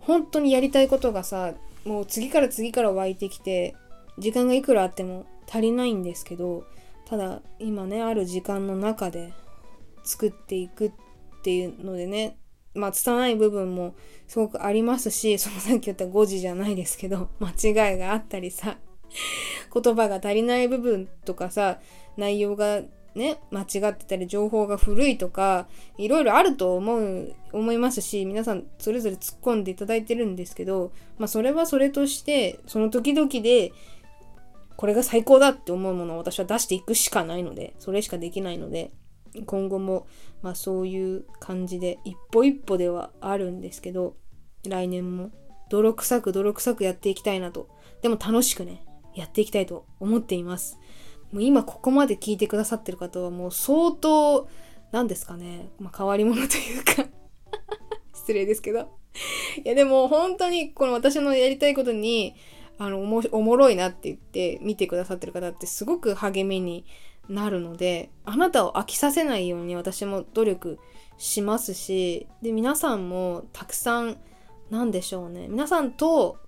[0.00, 1.54] 本当にやりたいことがさ
[1.84, 3.74] もう次から次から湧いてきて
[4.18, 6.64] 時間がいくらあっても足りないんですけど
[7.06, 9.32] ただ今ねある時間の中で
[10.04, 10.92] 作っていくっ
[11.42, 12.38] ていうのでね
[12.74, 13.94] まあ拙い部分も
[14.28, 18.78] すごくありますしそのさっき言った5時じゃないですけど間違いがあったりさ
[19.72, 21.80] 言葉が足りない部分とかさ
[22.16, 22.82] 内容が
[23.16, 25.66] ね、間違ってたり情報が古いとか、
[25.96, 33.72] いろいろあると思う、思いますし、皆さんそれぞれ突っ込んでいただいてるんですけど、まあそれはそれとして、その時々で、
[34.76, 38.92] これが最高だって思うものを私は出していくしかないので、それしかできないので、
[39.46, 40.06] 今後も、
[40.42, 44.14] まあそういう感じで、一歩一歩ではあるんですけど、
[44.68, 45.30] 来年も
[45.70, 47.70] 泥臭く泥臭くやっていきたいなと、
[48.02, 48.84] でも楽しくね、
[49.14, 50.78] やっていきたいと思っています。
[51.32, 54.48] もう今ここまで聞いてくださってる方はもう相当、
[54.92, 57.06] 何ですかね、まあ、変わり者というか。
[58.14, 58.88] 失礼ですけど。
[59.64, 62.34] いやでも本当にこの私のやりたいことに、
[62.78, 63.06] あのお
[63.42, 66.84] も、ろいなって言って見てくださってる方ってすごく励みに
[67.28, 70.78] なるので、あなたを飽きさせないように私も努力
[71.16, 74.18] しますし、で、皆さんもたくさん、
[74.70, 76.38] なんでしょうね、皆さんと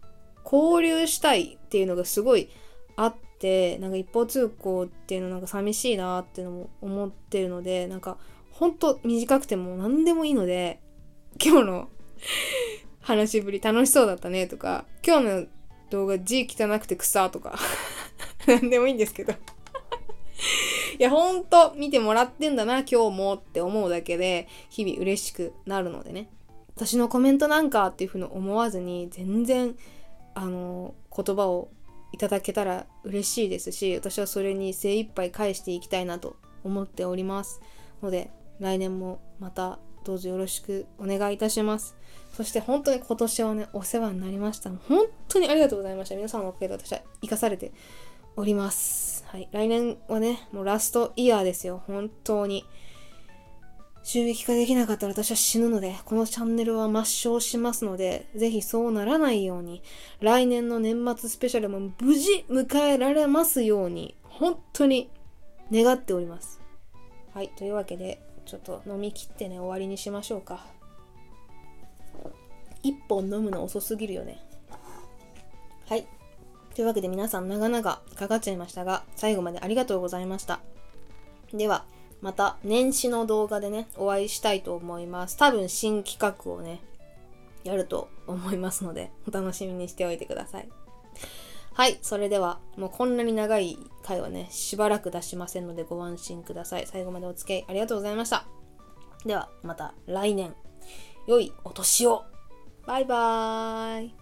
[0.44, 2.50] 交流したいっていうのがすごい
[2.96, 8.18] あってって、なんか一方通行っていうのなんか寂しいなっていうのも思ってるので、なんか
[8.50, 10.80] ほんと短くても何でもいいので、
[11.42, 11.88] 今日の
[13.00, 15.46] 話しぶり楽しそうだったねとか、今日の
[15.90, 17.56] 動画字汚くて草とか
[18.46, 19.32] 何でもいいんですけど
[20.98, 26.28] いや、ほんと見てもらってんだな、今日もって思うだけで、日々嬉しくなるのでね。
[26.74, 29.76] 私のコメントなんかっていうふうに思わずに、全然、
[30.34, 31.70] あの、言葉を
[32.12, 37.60] いただけたら嬉しいですし私はそれに精一杯返していきたいなと思っております。
[38.02, 38.30] ので
[38.60, 41.94] 来年もまたどうぞよろしくお願いいたします。
[42.32, 44.70] そして本当に今年はねお世話になりました。
[44.70, 46.16] 本当にありがとうございました。
[46.16, 47.72] 皆さんのおかげで私は生かされて
[48.36, 49.24] おります。
[49.28, 49.48] はい。
[49.52, 51.82] 来年はねもうラストイヤーですよ。
[51.86, 52.64] 本当に。
[54.08, 59.82] 収益化できなかったら私は死ぬので、このチャンネルは抹消しますので、ぜひそうならないように、
[60.22, 65.10] 来年の年末スペシャルも無事迎えられますように、本当に
[65.70, 66.58] 願っております。
[67.34, 70.64] はい、というわけで、ちょっと飲み切ってね、終わりにしましょうか。
[72.82, 74.42] 一本飲むの遅すぎるよね。
[75.86, 76.06] はい。
[76.74, 80.60] というわけで皆さん長々かかっちゃいましたが、最後までありがとうございました。
[81.52, 81.84] では、
[82.20, 85.36] また年始の動画でね、お会いしたいと思います。
[85.36, 86.80] 多分新企画をね、
[87.64, 90.68] やると思いますので、お楽しみにしておいてください。
[91.74, 96.86] はい、それでは、もうこんなに長い回はね、しばらく出しませんのでご安心ください。
[96.86, 98.46] 最後までお付き合いありがとうございました。
[99.24, 100.54] では、また来年、
[101.28, 102.24] 良いお年を
[102.86, 104.14] バイバーイ